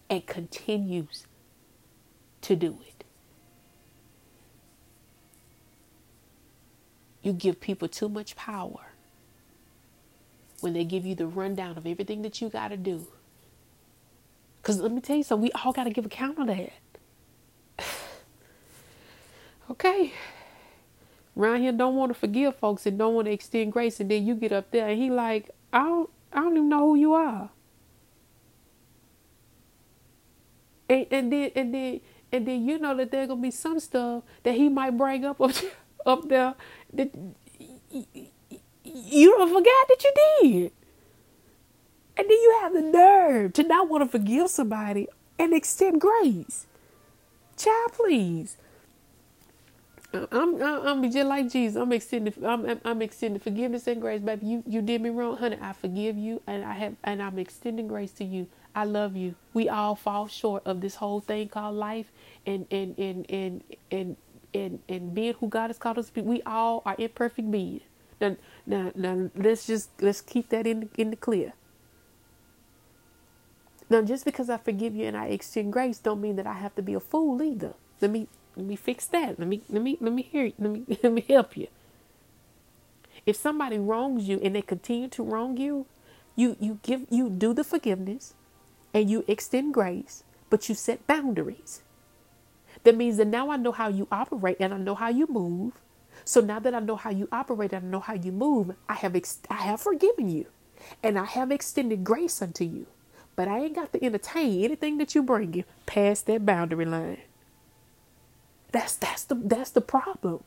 and 0.08 0.26
continues 0.26 1.26
to 2.40 2.56
do 2.56 2.78
it. 2.88 2.99
You 7.22 7.32
give 7.32 7.60
people 7.60 7.88
too 7.88 8.08
much 8.08 8.36
power 8.36 8.92
when 10.60 10.72
they 10.72 10.84
give 10.84 11.06
you 11.06 11.14
the 11.14 11.26
rundown 11.26 11.76
of 11.76 11.86
everything 11.86 12.22
that 12.22 12.40
you 12.40 12.48
got 12.48 12.68
to 12.68 12.76
do. 12.76 13.06
Because 14.60 14.80
let 14.80 14.92
me 14.92 15.00
tell 15.00 15.16
you 15.16 15.22
something, 15.22 15.42
we 15.42 15.52
all 15.52 15.72
got 15.72 15.84
to 15.84 15.90
give 15.90 16.06
account 16.06 16.38
of 16.38 16.46
that. 16.46 16.72
okay. 19.70 20.12
Around 21.36 21.60
here 21.60 21.72
don't 21.72 21.96
want 21.96 22.12
to 22.12 22.18
forgive 22.18 22.56
folks 22.56 22.84
and 22.86 22.98
don't 22.98 23.14
want 23.14 23.26
to 23.26 23.32
extend 23.32 23.72
grace 23.72 24.00
and 24.00 24.10
then 24.10 24.26
you 24.26 24.34
get 24.34 24.52
up 24.52 24.70
there 24.70 24.88
and 24.88 25.00
he 25.00 25.10
like, 25.10 25.50
I 25.72 25.84
don't 25.84 26.10
I 26.32 26.40
don't 26.40 26.56
even 26.56 26.68
know 26.68 26.88
who 26.88 26.94
you 26.96 27.14
are. 27.14 27.50
And, 30.88 31.06
and 31.10 31.32
then 31.32 31.50
and 31.54 31.74
then 31.74 32.00
and 32.32 32.46
then 32.46 32.66
you 32.66 32.78
know 32.78 32.96
that 32.96 33.10
there's 33.10 33.28
gonna 33.28 33.40
be 33.40 33.50
some 33.50 33.80
stuff 33.80 34.24
that 34.42 34.54
he 34.54 34.68
might 34.68 34.96
bring 34.96 35.24
up 35.24 35.40
up, 36.06 36.28
there 36.28 36.54
that 36.92 37.10
you 38.84 39.30
don't 39.36 39.52
forget 39.52 39.74
that 39.88 40.04
you 40.04 40.12
did. 40.42 40.72
And 42.16 42.28
then 42.28 42.36
you 42.36 42.58
have 42.60 42.72
the 42.74 42.82
nerve 42.82 43.52
to 43.54 43.62
not 43.62 43.88
want 43.88 44.04
to 44.04 44.10
forgive 44.10 44.50
somebody 44.50 45.08
and 45.38 45.54
extend 45.54 46.00
grace. 46.00 46.66
Child, 47.56 47.92
please. 47.92 48.56
I'm, 50.12 50.60
I'm, 50.60 50.86
I'm 50.86 51.10
just 51.10 51.26
like 51.26 51.50
Jesus. 51.50 51.76
I'm 51.76 51.92
extending, 51.92 52.34
I'm, 52.44 52.80
I'm 52.84 53.02
extending 53.02 53.40
forgiveness 53.40 53.86
and 53.86 54.00
grace, 54.00 54.20
baby. 54.20 54.46
You, 54.46 54.64
you 54.66 54.82
did 54.82 55.00
me 55.00 55.10
wrong, 55.10 55.36
honey. 55.36 55.58
I 55.60 55.72
forgive 55.72 56.18
you, 56.18 56.42
and 56.46 56.64
I 56.64 56.74
have, 56.74 56.96
and 57.04 57.22
I'm 57.22 57.38
extending 57.38 57.86
grace 57.88 58.10
to 58.12 58.24
you. 58.24 58.48
I 58.74 58.84
love 58.84 59.16
you. 59.16 59.34
We 59.54 59.68
all 59.68 59.94
fall 59.94 60.26
short 60.28 60.64
of 60.66 60.80
this 60.80 60.96
whole 60.96 61.20
thing 61.20 61.48
called 61.48 61.76
life, 61.76 62.10
and 62.46 62.66
and 62.70 62.98
and 62.98 63.26
and 63.30 63.62
and 63.90 64.16
and, 64.16 64.16
and 64.54 64.80
and 64.88 65.14
being 65.14 65.34
who 65.40 65.48
God 65.48 65.68
has 65.68 65.78
called 65.78 65.98
us 65.98 66.08
to 66.08 66.14
be. 66.14 66.22
We 66.22 66.42
all 66.42 66.82
are 66.86 66.96
imperfect 66.98 67.50
beings. 67.50 67.82
Now, 68.20 68.36
now, 68.66 68.92
now, 68.94 69.30
let's 69.34 69.66
just 69.66 69.90
let's 70.02 70.20
keep 70.20 70.50
that 70.50 70.66
in 70.66 70.80
the, 70.80 70.88
in 70.96 71.10
the 71.10 71.16
clear. 71.16 71.54
Now, 73.90 74.02
just 74.02 74.24
because 74.24 74.50
I 74.50 74.58
forgive 74.58 74.94
you 74.96 75.06
and 75.06 75.16
I 75.16 75.26
extend 75.26 75.72
grace, 75.72 75.98
don't 75.98 76.20
mean 76.20 76.36
that 76.36 76.46
I 76.46 76.54
have 76.54 76.74
to 76.76 76.82
be 76.82 76.94
a 76.94 77.00
fool 77.00 77.42
either. 77.42 77.74
Let 78.00 78.10
me 78.10 78.28
let 78.56 78.66
me 78.66 78.76
fix 78.76 79.06
that. 79.08 79.38
Let 79.38 79.48
me 79.48 79.62
let 79.70 79.82
me 79.82 79.98
let 80.00 80.12
me 80.12 80.22
hear. 80.22 80.46
you. 80.46 80.54
Let 80.58 80.70
me 80.72 80.84
let 81.02 81.12
me 81.12 81.24
help 81.28 81.56
you. 81.56 81.68
If 83.26 83.36
somebody 83.36 83.78
wrongs 83.78 84.28
you 84.28 84.40
and 84.42 84.54
they 84.56 84.62
continue 84.62 85.08
to 85.08 85.22
wrong 85.24 85.56
you, 85.56 85.86
you 86.36 86.56
you 86.60 86.80
give 86.82 87.06
you 87.10 87.30
do 87.30 87.54
the 87.54 87.64
forgiveness, 87.64 88.34
and 88.94 89.10
you 89.10 89.24
extend 89.28 89.74
grace, 89.74 90.24
but 90.50 90.68
you 90.68 90.74
set 90.74 91.06
boundaries. 91.06 91.82
That 92.84 92.96
means 92.96 93.18
that 93.18 93.26
now 93.28 93.50
I 93.50 93.56
know 93.56 93.72
how 93.72 93.88
you 93.88 94.08
operate 94.12 94.58
and 94.60 94.74
I 94.74 94.78
know 94.78 94.94
how 94.94 95.08
you 95.10 95.26
move. 95.28 95.74
So 96.24 96.40
now 96.40 96.58
that 96.60 96.74
I 96.74 96.80
know 96.80 96.96
how 96.96 97.10
you 97.10 97.28
operate 97.32 97.72
and 97.72 97.86
I 97.86 97.88
know 97.90 98.00
how 98.00 98.14
you 98.14 98.32
move, 98.32 98.74
I 98.88 98.94
have 98.94 99.16
ex- 99.16 99.40
I 99.50 99.56
have 99.56 99.80
forgiven 99.80 100.28
you, 100.30 100.46
and 101.02 101.18
I 101.18 101.24
have 101.24 101.50
extended 101.52 102.04
grace 102.04 102.42
unto 102.42 102.64
you. 102.64 102.86
But 103.36 103.48
I 103.48 103.60
ain't 103.60 103.76
got 103.76 103.92
to 103.94 104.04
entertain 104.04 104.64
anything 104.64 104.98
that 104.98 105.14
you 105.14 105.22
bring 105.22 105.54
you 105.54 105.64
past 105.86 106.26
that 106.26 106.46
boundary 106.46 106.84
line. 106.86 107.18
That's 108.72 108.96
that's 108.96 109.24
the 109.24 109.36
that's 109.36 109.70
the 109.70 109.82
problem. 109.82 110.44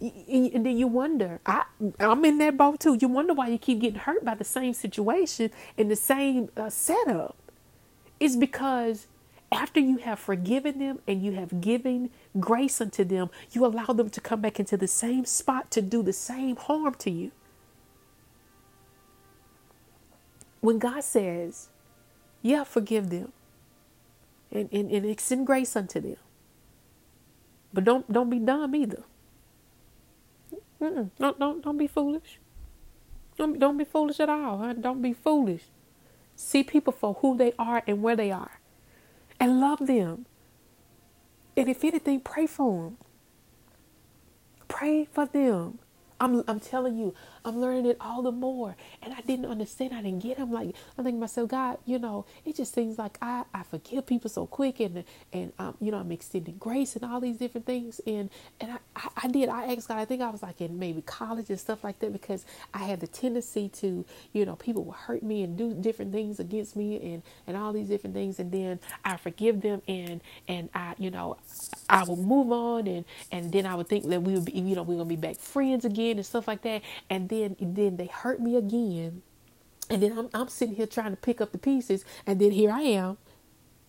And 0.00 0.66
then 0.66 0.78
you 0.78 0.88
wonder, 0.88 1.40
I 1.46 1.64
I'm 2.00 2.24
in 2.24 2.38
that 2.38 2.56
boat 2.56 2.80
too. 2.80 2.98
You 3.00 3.08
wonder 3.08 3.34
why 3.34 3.48
you 3.48 3.58
keep 3.58 3.80
getting 3.80 4.00
hurt 4.00 4.24
by 4.24 4.34
the 4.36 4.44
same 4.44 4.74
situation 4.74 5.50
and 5.78 5.90
the 5.90 5.96
same 5.96 6.50
uh, 6.56 6.70
setup. 6.70 7.36
It's 8.20 8.36
because 8.36 9.08
after 9.52 9.80
you 9.80 9.98
have 9.98 10.18
forgiven 10.18 10.78
them 10.78 11.00
and 11.06 11.22
you 11.22 11.32
have 11.32 11.60
given 11.60 12.10
grace 12.40 12.80
unto 12.80 13.04
them, 13.04 13.30
you 13.52 13.66
allow 13.66 13.86
them 13.86 14.10
to 14.10 14.20
come 14.20 14.40
back 14.40 14.58
into 14.60 14.76
the 14.76 14.88
same 14.88 15.26
spot 15.26 15.70
to 15.72 15.82
do 15.82 16.02
the 16.02 16.14
same 16.14 16.56
harm 16.56 16.94
to 16.96 17.10
you. 17.10 17.32
When 20.60 20.78
God 20.78 21.04
says, 21.04 21.68
Yeah, 22.42 22.64
forgive 22.64 23.10
them 23.10 23.32
and, 24.52 24.68
and, 24.72 24.90
and 24.90 25.06
extend 25.06 25.46
grace 25.46 25.76
unto 25.76 26.00
them. 26.00 26.16
But 27.72 27.84
don't 27.84 28.10
don't 28.12 28.30
be 28.30 28.38
dumb 28.38 28.74
either. 28.76 29.04
Mm-mm. 30.80 31.10
Don't 31.18 31.38
don't 31.38 31.62
don't 31.62 31.78
be 31.78 31.88
foolish. 31.88 32.40
Don't 33.38 33.58
don't 33.58 33.78
be 33.78 33.84
foolish 33.84 34.20
at 34.20 34.28
all. 34.30 34.58
Huh? 34.58 34.74
Don't 34.74 35.02
be 35.02 35.12
foolish. 35.12 35.64
See 36.36 36.64
people 36.64 36.92
for 36.92 37.14
who 37.16 37.36
they 37.36 37.54
are 37.58 37.82
and 37.86 38.02
where 38.02 38.16
they 38.16 38.32
are 38.32 38.61
and 39.42 39.58
love 39.60 39.88
them. 39.88 40.24
And 41.56 41.68
if 41.68 41.82
anything, 41.82 42.20
pray 42.20 42.46
for 42.46 42.84
them. 42.84 42.98
Pray 44.68 45.04
for 45.04 45.26
them. 45.26 45.80
I'm, 46.20 46.44
I'm 46.46 46.60
telling 46.60 46.96
you, 46.96 47.12
I'm 47.44 47.60
learning 47.60 47.86
it 47.86 47.96
all 48.00 48.22
the 48.22 48.32
more. 48.32 48.76
And 49.02 49.14
I 49.14 49.20
didn't 49.22 49.46
understand. 49.46 49.94
I 49.94 50.02
didn't 50.02 50.20
get 50.22 50.38
it. 50.38 50.40
I'm 50.42 50.52
like, 50.52 50.74
I'm 50.98 51.04
thinking 51.04 51.20
myself, 51.20 51.48
God, 51.50 51.78
you 51.86 51.98
know, 51.98 52.26
it 52.44 52.56
just 52.56 52.74
seems 52.74 52.98
like 52.98 53.18
I, 53.22 53.44
I 53.54 53.62
forgive 53.64 54.06
people 54.06 54.30
so 54.30 54.46
quick 54.46 54.80
and, 54.80 55.04
and, 55.32 55.52
um, 55.58 55.76
you 55.80 55.90
know, 55.92 55.98
I'm 55.98 56.12
extending 56.12 56.56
grace 56.58 56.96
and 56.96 57.04
all 57.04 57.20
these 57.20 57.38
different 57.38 57.66
things. 57.66 58.00
And, 58.06 58.30
and 58.60 58.72
I, 58.72 58.78
I, 58.96 59.08
I 59.24 59.28
did, 59.28 59.48
I 59.48 59.74
asked 59.74 59.88
God, 59.88 59.98
I 59.98 60.04
think 60.04 60.22
I 60.22 60.30
was 60.30 60.42
like 60.42 60.60
in 60.60 60.78
maybe 60.78 61.02
college 61.02 61.50
and 61.50 61.60
stuff 61.60 61.84
like 61.84 61.98
that 62.00 62.12
because 62.12 62.44
I 62.74 62.78
had 62.80 63.00
the 63.00 63.06
tendency 63.08 63.68
to, 63.80 64.04
you 64.32 64.46
know, 64.46 64.56
people 64.56 64.84
would 64.84 64.96
hurt 64.96 65.22
me 65.22 65.42
and 65.42 65.56
do 65.56 65.74
different 65.74 66.12
things 66.12 66.40
against 66.40 66.76
me 66.76 67.14
and, 67.14 67.22
and 67.46 67.56
all 67.56 67.72
these 67.72 67.88
different 67.88 68.14
things. 68.14 68.38
And 68.38 68.52
then 68.52 68.80
I 69.04 69.16
forgive 69.16 69.60
them 69.62 69.82
and, 69.88 70.20
and 70.48 70.68
I, 70.74 70.94
you 70.98 71.10
know, 71.10 71.36
I 71.88 72.04
would 72.04 72.18
move 72.18 72.52
on 72.52 72.86
and, 72.86 73.04
and 73.32 73.52
then 73.52 73.66
I 73.66 73.74
would 73.74 73.88
think 73.88 74.08
that 74.08 74.22
we 74.22 74.34
would 74.34 74.44
be, 74.46 74.52
you 74.52 74.74
know, 74.76 74.82
we're 74.82 74.98
to 74.98 75.04
be 75.04 75.16
back 75.16 75.38
friends 75.38 75.84
again 75.84 76.16
and 76.16 76.26
stuff 76.26 76.48
like 76.48 76.62
that. 76.62 76.82
And 77.10 77.28
then, 77.32 77.56
then 77.58 77.96
they 77.96 78.06
hurt 78.06 78.40
me 78.40 78.56
again. 78.56 79.22
And 79.90 80.02
then 80.02 80.16
I'm, 80.16 80.28
I'm 80.34 80.48
sitting 80.48 80.74
here 80.74 80.86
trying 80.86 81.10
to 81.10 81.16
pick 81.16 81.40
up 81.40 81.52
the 81.52 81.58
pieces. 81.58 82.04
And 82.26 82.40
then 82.40 82.52
here 82.52 82.70
I 82.70 82.82
am, 82.82 83.18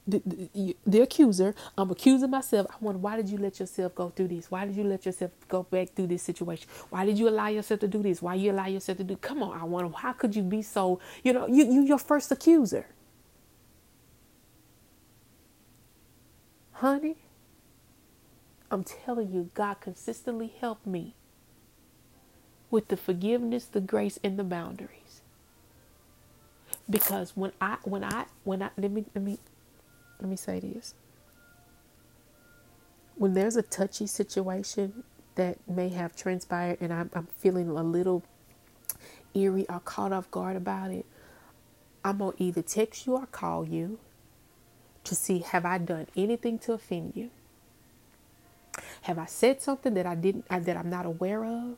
the, 0.07 0.21
the, 0.25 0.77
the, 0.85 1.01
accuser. 1.01 1.55
I'm 1.77 1.91
accusing 1.91 2.29
myself. 2.29 2.67
I 2.69 2.75
wonder, 2.81 2.99
why 2.99 3.15
did 3.15 3.29
you 3.29 3.37
let 3.37 3.59
yourself 3.59 3.95
go 3.95 4.09
through 4.09 4.29
this? 4.29 4.51
Why 4.51 4.65
did 4.65 4.75
you 4.75 4.83
let 4.83 5.05
yourself 5.05 5.31
go 5.47 5.63
back 5.63 5.93
through 5.95 6.07
this 6.07 6.23
situation? 6.23 6.67
Why 6.89 7.05
did 7.05 7.17
you 7.17 7.29
allow 7.29 7.47
yourself 7.47 7.79
to 7.81 7.87
do 7.87 8.01
this? 8.01 8.21
Why 8.21 8.35
you 8.35 8.51
allow 8.51 8.67
yourself 8.67 8.97
to 8.97 9.03
do? 9.03 9.15
Come 9.17 9.43
on, 9.43 9.59
I 9.59 9.63
wonder, 9.63 9.95
how 9.95 10.13
could 10.13 10.35
you 10.35 10.43
be 10.43 10.61
so, 10.61 10.99
you 11.23 11.31
know, 11.31 11.47
you, 11.47 11.65
you 11.71 11.81
your 11.83 11.99
first 11.99 12.31
accuser. 12.31 12.87
Honey, 16.73 17.15
I'm 18.69 18.83
telling 18.83 19.31
you, 19.31 19.51
God 19.53 19.79
consistently 19.79 20.53
helped 20.59 20.85
me 20.85 21.15
with 22.73 22.87
the 22.87 22.97
forgiveness, 22.97 23.65
the 23.65 23.79
grace, 23.79 24.17
and 24.23 24.39
the 24.39 24.43
boundaries. 24.43 25.21
Because 26.89 27.37
when 27.37 27.51
I 27.61 27.77
when 27.83 28.03
I 28.03 28.25
when 28.43 28.63
I 28.63 28.71
let 28.77 28.89
me 28.89 29.05
let 29.13 29.23
me 29.23 29.37
let 30.19 30.27
me 30.27 30.35
say 30.35 30.59
this. 30.59 30.95
When 33.15 33.35
there's 33.35 33.55
a 33.55 33.61
touchy 33.61 34.07
situation 34.07 35.03
that 35.35 35.59
may 35.67 35.89
have 35.89 36.15
transpired 36.15 36.79
and 36.81 36.91
I'm, 36.91 37.11
I'm 37.13 37.27
feeling 37.37 37.69
a 37.69 37.83
little 37.83 38.23
eerie 39.35 39.69
or 39.69 39.79
caught 39.79 40.11
off 40.11 40.31
guard 40.31 40.55
about 40.55 40.89
it, 40.89 41.05
I'm 42.03 42.17
gonna 42.17 42.33
either 42.39 42.63
text 42.63 43.05
you 43.05 43.17
or 43.17 43.27
call 43.27 43.67
you 43.67 43.99
to 45.03 45.13
see 45.13 45.39
have 45.39 45.63
I 45.63 45.77
done 45.77 46.07
anything 46.15 46.57
to 46.59 46.73
offend 46.73 47.13
you 47.15 47.29
have 49.03 49.19
I 49.19 49.25
said 49.27 49.61
something 49.61 49.93
that 49.93 50.07
I 50.07 50.15
didn't 50.15 50.47
that 50.49 50.75
I'm 50.75 50.89
not 50.89 51.05
aware 51.05 51.45
of? 51.45 51.77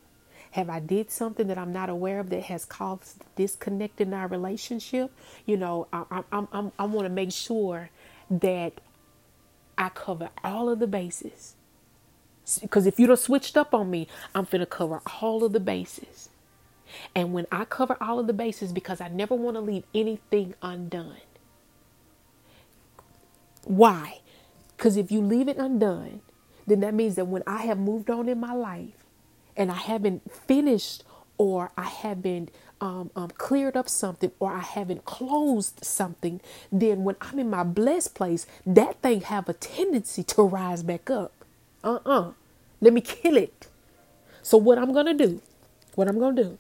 Have 0.52 0.70
I 0.70 0.80
did 0.80 1.12
something 1.12 1.48
that 1.48 1.58
I'm 1.58 1.74
not 1.74 1.90
aware 1.90 2.20
of 2.20 2.30
that 2.32 2.44
has 2.44 2.66
caused 2.66 3.24
disconnect 3.36 4.02
in 4.02 4.14
our 4.14 4.28
relationship? 4.28 5.12
You 5.46 5.58
know, 5.58 5.88
I, 5.94 6.04
I, 6.12 6.24
I, 6.32 6.72
I 6.80 6.86
want 6.86 7.06
to 7.06 7.10
make 7.10 7.32
sure 7.32 7.90
that 8.30 8.74
I 9.78 9.90
cover 9.90 10.30
all 10.44 10.70
of 10.70 10.80
the 10.80 10.88
bases. 10.88 11.56
Because 12.62 12.86
if 12.86 13.00
you 13.00 13.08
don't 13.08 13.20
switched 13.20 13.58
up 13.58 13.74
on 13.74 13.90
me, 13.92 14.08
I'm 14.36 14.46
to 14.46 14.66
cover 14.66 15.02
all 15.22 15.44
of 15.44 15.54
the 15.54 15.60
bases. 15.60 16.30
And 17.16 17.34
when 17.34 17.48
I 17.52 17.66
cover 17.66 17.98
all 18.02 18.20
of 18.20 18.28
the 18.28 18.34
bases, 18.34 18.72
because 18.74 19.02
I 19.02 19.10
never 19.10 19.36
want 19.36 19.58
to 19.58 19.62
leave 19.62 19.84
anything 19.94 20.54
undone. 20.62 21.18
Why? 23.64 24.20
Because 24.78 24.98
if 24.98 25.12
you 25.12 25.22
leave 25.22 25.48
it 25.48 25.58
undone, 25.58 26.22
then 26.68 26.82
that 26.82 26.94
means 26.94 27.16
that 27.16 27.26
when 27.28 27.44
I 27.48 27.64
have 27.64 27.80
moved 27.80 28.10
on 28.10 28.30
in 28.30 28.40
my 28.40 28.54
life 28.54 29.05
and 29.58 29.72
I 29.72 29.76
haven't 29.76 30.32
finished 30.32 31.04
or 31.38 31.72
I 31.78 31.84
haven't 31.84 32.52
um, 32.82 33.12
um, 33.16 33.30
cleared 33.38 33.76
up 33.78 33.90
something 33.90 34.32
or 34.40 34.52
I 34.52 34.60
haven't 34.60 35.06
closed 35.06 35.84
something, 35.84 36.42
then 36.72 37.04
when 37.04 37.16
I'm 37.22 37.40
in 37.40 37.50
my 37.50 37.64
blessed 37.64 38.16
place, 38.16 38.46
that 38.66 39.02
thing 39.02 39.22
have 39.22 39.50
a 39.50 39.54
tendency 39.54 40.24
to 40.24 40.44
rise 40.44 40.84
back 40.84 41.10
up. 41.10 41.34
Uh-uh. 41.84 42.32
Let 42.82 42.94
me 42.94 43.02
kill 43.02 43.38
it. 43.38 43.68
So 44.42 44.58
what 44.58 44.78
I'm 44.78 44.94
to 45.08 45.14
do, 45.14 45.42
what 45.96 46.08
I'm 46.08 46.20
to 46.36 46.44
do 46.44 46.58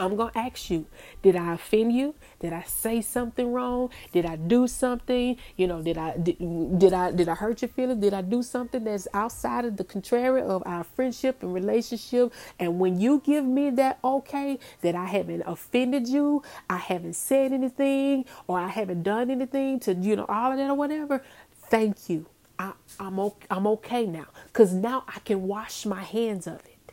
I'm 0.00 0.14
going 0.16 0.32
to 0.32 0.38
ask 0.38 0.70
you, 0.70 0.86
did 1.22 1.34
I 1.34 1.54
offend 1.54 1.92
you? 1.92 2.14
Did 2.38 2.52
I 2.52 2.62
say 2.62 3.00
something 3.00 3.52
wrong? 3.52 3.90
Did 4.12 4.26
I 4.26 4.36
do 4.36 4.68
something? 4.68 5.36
You 5.56 5.66
know, 5.66 5.82
did 5.82 5.98
I 5.98 6.16
did, 6.16 6.38
did 6.78 6.92
I 6.92 7.10
did 7.10 7.28
I 7.28 7.34
hurt 7.34 7.62
your 7.62 7.68
feelings? 7.68 8.00
Did 8.00 8.14
I 8.14 8.22
do 8.22 8.42
something 8.42 8.84
that's 8.84 9.08
outside 9.12 9.64
of 9.64 9.76
the 9.76 9.84
contrary 9.84 10.42
of 10.42 10.62
our 10.66 10.84
friendship 10.84 11.42
and 11.42 11.52
relationship? 11.52 12.32
And 12.60 12.78
when 12.78 13.00
you 13.00 13.20
give 13.24 13.44
me 13.44 13.70
that 13.70 13.98
okay, 14.04 14.58
that 14.82 14.94
I 14.94 15.06
haven't 15.06 15.42
offended 15.46 16.06
you, 16.08 16.42
I 16.70 16.76
haven't 16.76 17.14
said 17.14 17.52
anything 17.52 18.24
or 18.46 18.58
I 18.58 18.68
haven't 18.68 19.02
done 19.02 19.30
anything 19.30 19.80
to, 19.80 19.94
you 19.94 20.14
know, 20.14 20.26
all 20.28 20.52
of 20.52 20.58
that 20.58 20.70
or 20.70 20.74
whatever, 20.74 21.22
thank 21.54 22.08
you. 22.08 22.26
I, 22.60 22.72
I'm 22.98 23.18
okay, 23.20 23.46
I'm 23.50 23.66
okay 23.68 24.06
now 24.06 24.26
cuz 24.52 24.72
now 24.72 25.04
I 25.08 25.20
can 25.20 25.46
wash 25.46 25.86
my 25.86 26.02
hands 26.02 26.46
of 26.46 26.56
it 26.66 26.92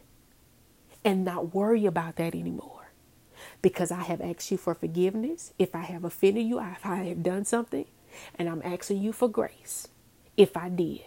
and 1.03 1.25
not 1.25 1.55
worry 1.55 1.85
about 1.87 2.17
that 2.17 2.35
anymore 2.35 2.74
because 3.65 3.89
I 3.89 4.03
have 4.03 4.21
asked 4.21 4.51
you 4.51 4.57
for 4.57 4.75
forgiveness. 4.75 5.51
If 5.57 5.73
I 5.73 5.79
have 5.79 6.03
offended 6.03 6.45
you, 6.45 6.59
if 6.59 6.85
I 6.85 6.97
have 6.97 7.23
done 7.23 7.45
something, 7.45 7.85
and 8.37 8.47
I'm 8.47 8.61
asking 8.63 9.01
you 9.01 9.11
for 9.11 9.27
grace 9.27 9.87
if 10.37 10.55
I 10.55 10.69
did. 10.69 11.01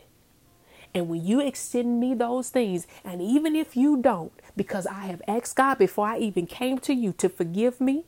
And 0.93 1.09
when 1.09 1.25
you 1.25 1.39
extend 1.39 2.01
me 2.01 2.15
those 2.15 2.51
things, 2.51 2.89
and 3.05 3.23
even 3.23 3.55
if 3.55 3.77
you 3.77 4.03
don't, 4.03 4.33
because 4.57 4.89
I 4.89 5.03
have 5.07 5.23
asked 5.29 5.55
God 5.55 5.79
before 5.79 6.09
I 6.09 6.19
even 6.19 6.49
came 6.49 6.79
to 6.79 6.93
you 6.93 7.13
to 7.19 7.29
forgive 7.29 7.81
me 7.81 8.07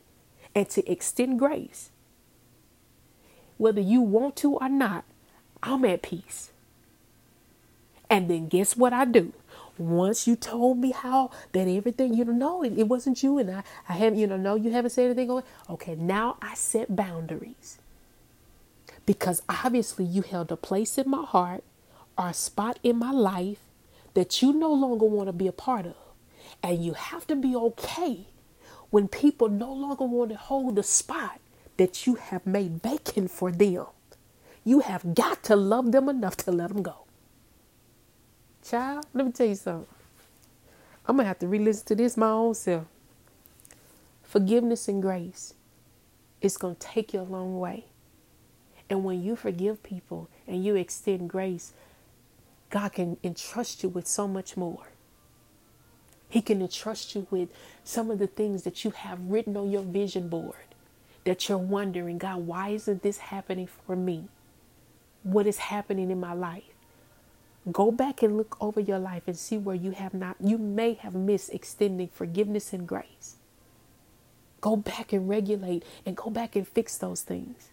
and 0.53 0.67
to 0.71 0.85
extend 0.91 1.39
grace, 1.39 1.91
whether 3.55 3.79
you 3.79 4.01
want 4.01 4.35
to 4.37 4.55
or 4.55 4.67
not, 4.67 5.05
I'm 5.63 5.85
at 5.85 6.01
peace. 6.01 6.51
And 8.09 8.29
then 8.29 8.49
guess 8.49 8.75
what 8.75 8.91
I 8.91 9.05
do? 9.05 9.31
Once 9.81 10.27
you 10.27 10.35
told 10.35 10.77
me 10.77 10.91
how 10.91 11.31
that 11.51 11.67
everything 11.67 12.13
you 12.13 12.25
don't 12.25 12.39
know 12.39 12.63
it, 12.63 12.77
it 12.77 12.87
wasn't 12.87 13.21
you 13.23 13.37
and 13.37 13.51
I 13.51 13.63
I 13.89 13.93
haven't 13.93 14.19
you 14.19 14.27
know 14.27 14.37
no 14.37 14.55
you 14.55 14.71
haven't 14.71 14.91
said 14.91 15.05
anything 15.05 15.29
on 15.29 15.43
okay 15.69 15.95
now 15.95 16.37
I 16.41 16.55
set 16.55 16.95
boundaries. 16.95 17.77
Because 19.05 19.41
obviously 19.49 20.05
you 20.05 20.21
held 20.21 20.51
a 20.51 20.57
place 20.57 20.97
in 20.97 21.09
my 21.09 21.23
heart 21.23 21.63
or 22.17 22.29
a 22.29 22.33
spot 22.33 22.79
in 22.83 22.97
my 22.97 23.11
life 23.11 23.59
that 24.13 24.41
you 24.41 24.53
no 24.53 24.71
longer 24.71 25.05
want 25.05 25.27
to 25.27 25.33
be 25.33 25.47
a 25.47 25.51
part 25.51 25.85
of. 25.85 25.95
And 26.61 26.83
you 26.83 26.93
have 26.93 27.25
to 27.27 27.35
be 27.35 27.55
okay 27.55 28.27
when 28.89 29.07
people 29.07 29.49
no 29.49 29.73
longer 29.73 30.05
want 30.05 30.31
to 30.31 30.37
hold 30.37 30.75
the 30.75 30.83
spot 30.83 31.39
that 31.77 32.05
you 32.05 32.15
have 32.15 32.45
made 32.45 32.81
vacant 32.83 33.31
for 33.31 33.51
them. 33.51 33.85
You 34.63 34.81
have 34.81 35.15
got 35.15 35.43
to 35.45 35.55
love 35.55 35.91
them 35.91 36.07
enough 36.09 36.37
to 36.37 36.51
let 36.51 36.69
them 36.69 36.83
go 36.83 37.05
Child, 38.63 39.05
let 39.13 39.25
me 39.25 39.31
tell 39.31 39.47
you 39.47 39.55
something. 39.55 39.87
I'm 41.05 41.17
to 41.17 41.23
have 41.23 41.39
to 41.39 41.47
re 41.47 41.59
listen 41.59 41.85
to 41.87 41.95
this 41.95 42.15
my 42.15 42.29
own 42.29 42.53
self. 42.53 42.85
Forgiveness 44.23 44.87
and 44.87 45.01
grace, 45.01 45.55
it's 46.41 46.57
to 46.75 46.79
take 46.79 47.13
you 47.13 47.21
a 47.21 47.23
long 47.23 47.59
way. 47.59 47.85
And 48.89 49.03
when 49.03 49.23
you 49.23 49.35
forgive 49.35 49.83
people 49.83 50.29
and 50.47 50.63
you 50.63 50.75
extend 50.75 51.29
grace, 51.29 51.73
God 52.69 52.93
can 52.93 53.17
entrust 53.23 53.83
you 53.83 53.89
with 53.89 54.07
so 54.07 54.27
much 54.27 54.55
more. 54.55 54.87
He 56.29 56.41
can 56.41 56.61
entrust 56.61 57.13
you 57.15 57.27
with 57.29 57.49
some 57.83 58.09
of 58.09 58.19
the 58.19 58.27
things 58.27 58.63
that 58.63 58.85
you 58.85 58.91
have 58.91 59.19
written 59.21 59.57
on 59.57 59.69
your 59.69 59.81
vision 59.81 60.29
board 60.29 60.55
that 61.25 61.49
you're 61.49 61.57
wondering, 61.57 62.17
God, 62.17 62.47
why 62.47 62.69
isn't 62.69 63.03
this 63.03 63.17
happening 63.17 63.67
for 63.67 63.95
me? 63.95 64.25
What 65.23 65.45
is 65.45 65.57
happening 65.57 66.09
in 66.09 66.19
my 66.19 66.33
life? 66.33 66.70
Go 67.69 67.91
back 67.91 68.23
and 68.23 68.37
look 68.37 68.57
over 68.61 68.79
your 68.79 68.99
life 68.99 69.23
and 69.27 69.37
see 69.37 69.57
where 69.57 69.75
you 69.75 69.91
have 69.91 70.13
not, 70.13 70.37
you 70.39 70.57
may 70.57 70.93
have 70.95 71.13
missed 71.13 71.53
extending 71.53 72.07
forgiveness 72.07 72.73
and 72.73 72.87
grace. 72.87 73.35
Go 74.61 74.75
back 74.75 75.13
and 75.13 75.29
regulate 75.29 75.83
and 76.05 76.15
go 76.15 76.29
back 76.29 76.55
and 76.55 76.67
fix 76.67 76.97
those 76.97 77.21
things. 77.21 77.69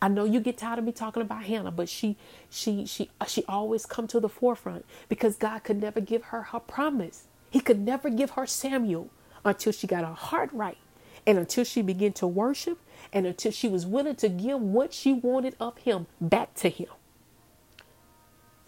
I 0.00 0.08
know 0.08 0.24
you 0.24 0.40
get 0.40 0.58
tired 0.58 0.78
of 0.78 0.84
me 0.84 0.92
talking 0.92 1.22
about 1.22 1.44
Hannah, 1.44 1.70
but 1.70 1.88
she 1.88 2.16
she 2.50 2.86
she 2.86 3.10
uh, 3.20 3.26
she 3.26 3.44
always 3.48 3.86
come 3.86 4.06
to 4.08 4.20
the 4.20 4.28
forefront 4.28 4.84
because 5.08 5.36
God 5.36 5.64
could 5.64 5.80
never 5.80 6.00
give 6.00 6.24
her 6.24 6.42
her 6.42 6.60
promise. 6.60 7.24
He 7.50 7.60
could 7.60 7.80
never 7.80 8.10
give 8.10 8.30
her 8.30 8.46
Samuel 8.46 9.10
until 9.44 9.72
she 9.72 9.86
got 9.86 10.04
her 10.04 10.14
heart 10.14 10.50
right 10.52 10.78
and 11.26 11.38
until 11.38 11.64
she 11.64 11.82
began 11.82 12.12
to 12.14 12.26
worship 12.26 12.78
and 13.12 13.26
until 13.26 13.52
she 13.52 13.68
was 13.68 13.86
willing 13.86 14.16
to 14.16 14.28
give 14.28 14.60
what 14.60 14.92
she 14.92 15.12
wanted 15.12 15.56
of 15.60 15.78
him 15.78 16.06
back 16.20 16.54
to 16.56 16.68
him 16.68 16.88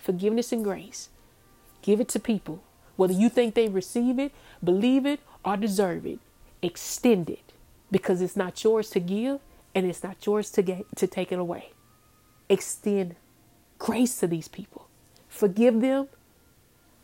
forgiveness 0.04 0.52
and 0.52 0.62
grace. 0.62 1.08
Give 1.82 2.00
it 2.00 2.08
to 2.10 2.20
people. 2.20 2.62
Whether 2.96 3.14
you 3.14 3.28
think 3.28 3.54
they 3.54 3.68
receive 3.68 4.18
it, 4.18 4.32
believe 4.62 5.06
it, 5.06 5.20
or 5.44 5.56
deserve 5.56 6.06
it, 6.06 6.20
extend 6.62 7.30
it 7.30 7.52
because 7.90 8.20
it's 8.20 8.36
not 8.36 8.62
yours 8.62 8.90
to 8.90 9.00
give 9.00 9.40
and 9.74 9.86
it's 9.86 10.02
not 10.04 10.24
yours 10.26 10.50
to 10.50 10.62
get 10.62 10.84
to 10.96 11.06
take 11.06 11.32
it 11.32 11.38
away. 11.38 11.72
Extend 12.48 13.16
grace 13.78 14.18
to 14.20 14.26
these 14.26 14.48
people. 14.48 14.88
Forgive 15.28 15.80
them, 15.80 16.08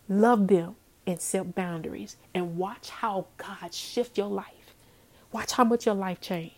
love 0.09 0.47
them, 0.49 0.77
and 1.07 1.21
set 1.21 1.55
boundaries 1.55 2.17
and 2.35 2.57
watch 2.57 2.91
how 2.91 3.27
God 3.39 3.75
shift 3.75 4.19
your 4.19 4.29
life. 4.29 4.75
Watch 5.33 5.53
how 5.53 5.65
much 5.65 5.87
your 5.87 5.95
life 5.95 6.21
change 6.21 6.53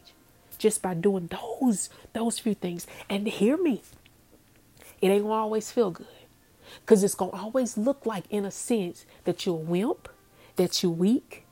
just 0.58 0.82
by 0.82 0.94
doing 0.94 1.28
those 1.28 1.88
those 2.12 2.38
few 2.38 2.54
things. 2.54 2.86
And 3.08 3.26
hear 3.26 3.56
me. 3.56 3.82
It 5.00 5.08
ain't 5.08 5.22
gonna 5.24 5.34
always 5.34 5.70
feel 5.70 5.90
good. 5.90 6.06
Cause 6.86 7.02
it's 7.04 7.14
gonna 7.14 7.32
always 7.32 7.76
look 7.76 8.06
like 8.06 8.24
in 8.30 8.44
a 8.44 8.50
sense 8.50 9.06
that 9.24 9.46
you're 9.46 9.56
a 9.56 9.58
wimp, 9.58 10.08
that 10.56 10.82
you're 10.82 10.92
weak. 10.92 11.44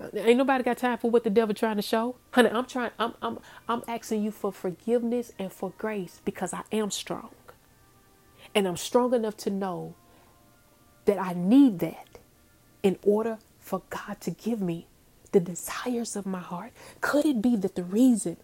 Uh, 0.00 0.08
ain't 0.14 0.38
nobody 0.38 0.64
got 0.64 0.78
time 0.78 0.98
for 0.98 1.10
what 1.10 1.24
the 1.24 1.30
devil 1.30 1.54
trying 1.54 1.76
to 1.76 1.82
show. 1.82 2.16
Honey, 2.32 2.50
I'm 2.50 2.66
trying 2.66 2.90
I'm 2.98 3.14
I'm 3.22 3.38
I'm 3.68 3.82
asking 3.88 4.22
you 4.22 4.30
for 4.30 4.52
forgiveness 4.52 5.32
and 5.38 5.52
for 5.52 5.72
grace 5.78 6.20
because 6.24 6.52
I 6.54 6.62
am 6.72 6.90
strong. 6.90 7.30
And 8.54 8.66
I'm 8.68 8.76
strong 8.76 9.14
enough 9.14 9.36
to 9.38 9.50
know 9.50 9.94
that 11.04 11.18
I 11.18 11.32
need 11.34 11.78
that 11.80 12.18
in 12.82 12.98
order 13.02 13.38
for 13.58 13.82
God 13.90 14.20
to 14.22 14.30
give 14.30 14.60
me 14.60 14.88
the 15.32 15.40
desires 15.40 16.16
of 16.16 16.26
my 16.26 16.40
heart? 16.40 16.72
Could 17.00 17.26
it 17.26 17.42
be 17.42 17.56
that 17.56 17.74
the 17.74 17.84
reason 17.84 18.36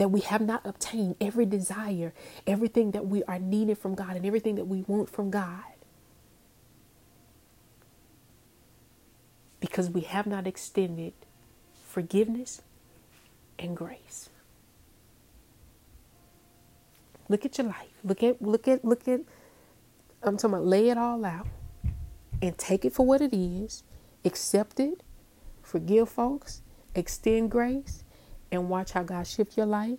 that 0.00 0.08
we 0.10 0.20
have 0.22 0.40
not 0.40 0.62
obtained 0.64 1.14
every 1.20 1.44
desire, 1.44 2.14
everything 2.46 2.92
that 2.92 3.06
we 3.06 3.22
are 3.24 3.38
needing 3.38 3.74
from 3.74 3.94
God, 3.94 4.16
and 4.16 4.24
everything 4.24 4.54
that 4.54 4.64
we 4.64 4.82
want 4.88 5.10
from 5.10 5.30
God? 5.30 5.62
Because 9.60 9.90
we 9.90 10.00
have 10.00 10.26
not 10.26 10.46
extended 10.46 11.12
forgiveness 11.86 12.62
and 13.58 13.76
grace. 13.76 14.30
Look 17.28 17.44
at 17.44 17.58
your 17.58 17.66
life. 17.66 17.92
Look 18.02 18.22
at, 18.22 18.40
look 18.40 18.68
at, 18.68 18.82
look 18.82 19.06
at, 19.06 19.20
I'm 20.22 20.38
talking 20.38 20.54
about 20.54 20.64
lay 20.64 20.88
it 20.88 20.96
all 20.96 21.26
out 21.26 21.46
and 22.40 22.56
take 22.56 22.86
it 22.86 22.94
for 22.94 23.04
what 23.04 23.20
it 23.20 23.34
is, 23.36 23.82
accept 24.24 24.80
it, 24.80 25.02
forgive 25.62 26.08
folks, 26.08 26.62
extend 26.94 27.50
grace, 27.50 28.02
and 28.52 28.68
watch 28.68 28.92
how 28.92 29.02
God 29.02 29.26
shift 29.26 29.56
your 29.56 29.66
life 29.66 29.98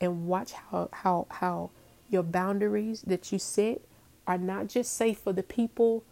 and 0.00 0.26
watch 0.26 0.52
how 0.52 0.88
how 0.92 1.26
how 1.30 1.70
your 2.10 2.22
boundaries 2.22 3.02
that 3.02 3.32
you 3.32 3.38
set 3.38 3.80
are 4.26 4.38
not 4.38 4.68
just 4.68 4.94
safe 4.94 5.18
for 5.18 5.32
the 5.32 5.42
people 5.42 6.04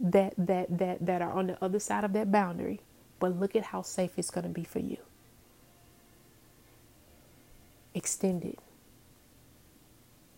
that 0.00 0.34
that 0.38 0.78
that 0.78 1.04
that 1.04 1.22
are 1.22 1.32
on 1.32 1.48
the 1.48 1.64
other 1.64 1.78
side 1.78 2.04
of 2.04 2.12
that 2.14 2.32
boundary, 2.32 2.80
but 3.18 3.38
look 3.38 3.56
at 3.56 3.64
how 3.64 3.82
safe 3.82 4.12
it's 4.16 4.30
going 4.30 4.44
to 4.44 4.50
be 4.50 4.64
for 4.64 4.80
you. 4.80 4.98
Extended. 7.94 8.56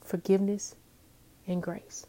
Forgiveness 0.02 0.74
and 1.46 1.62
grace. 1.62 2.06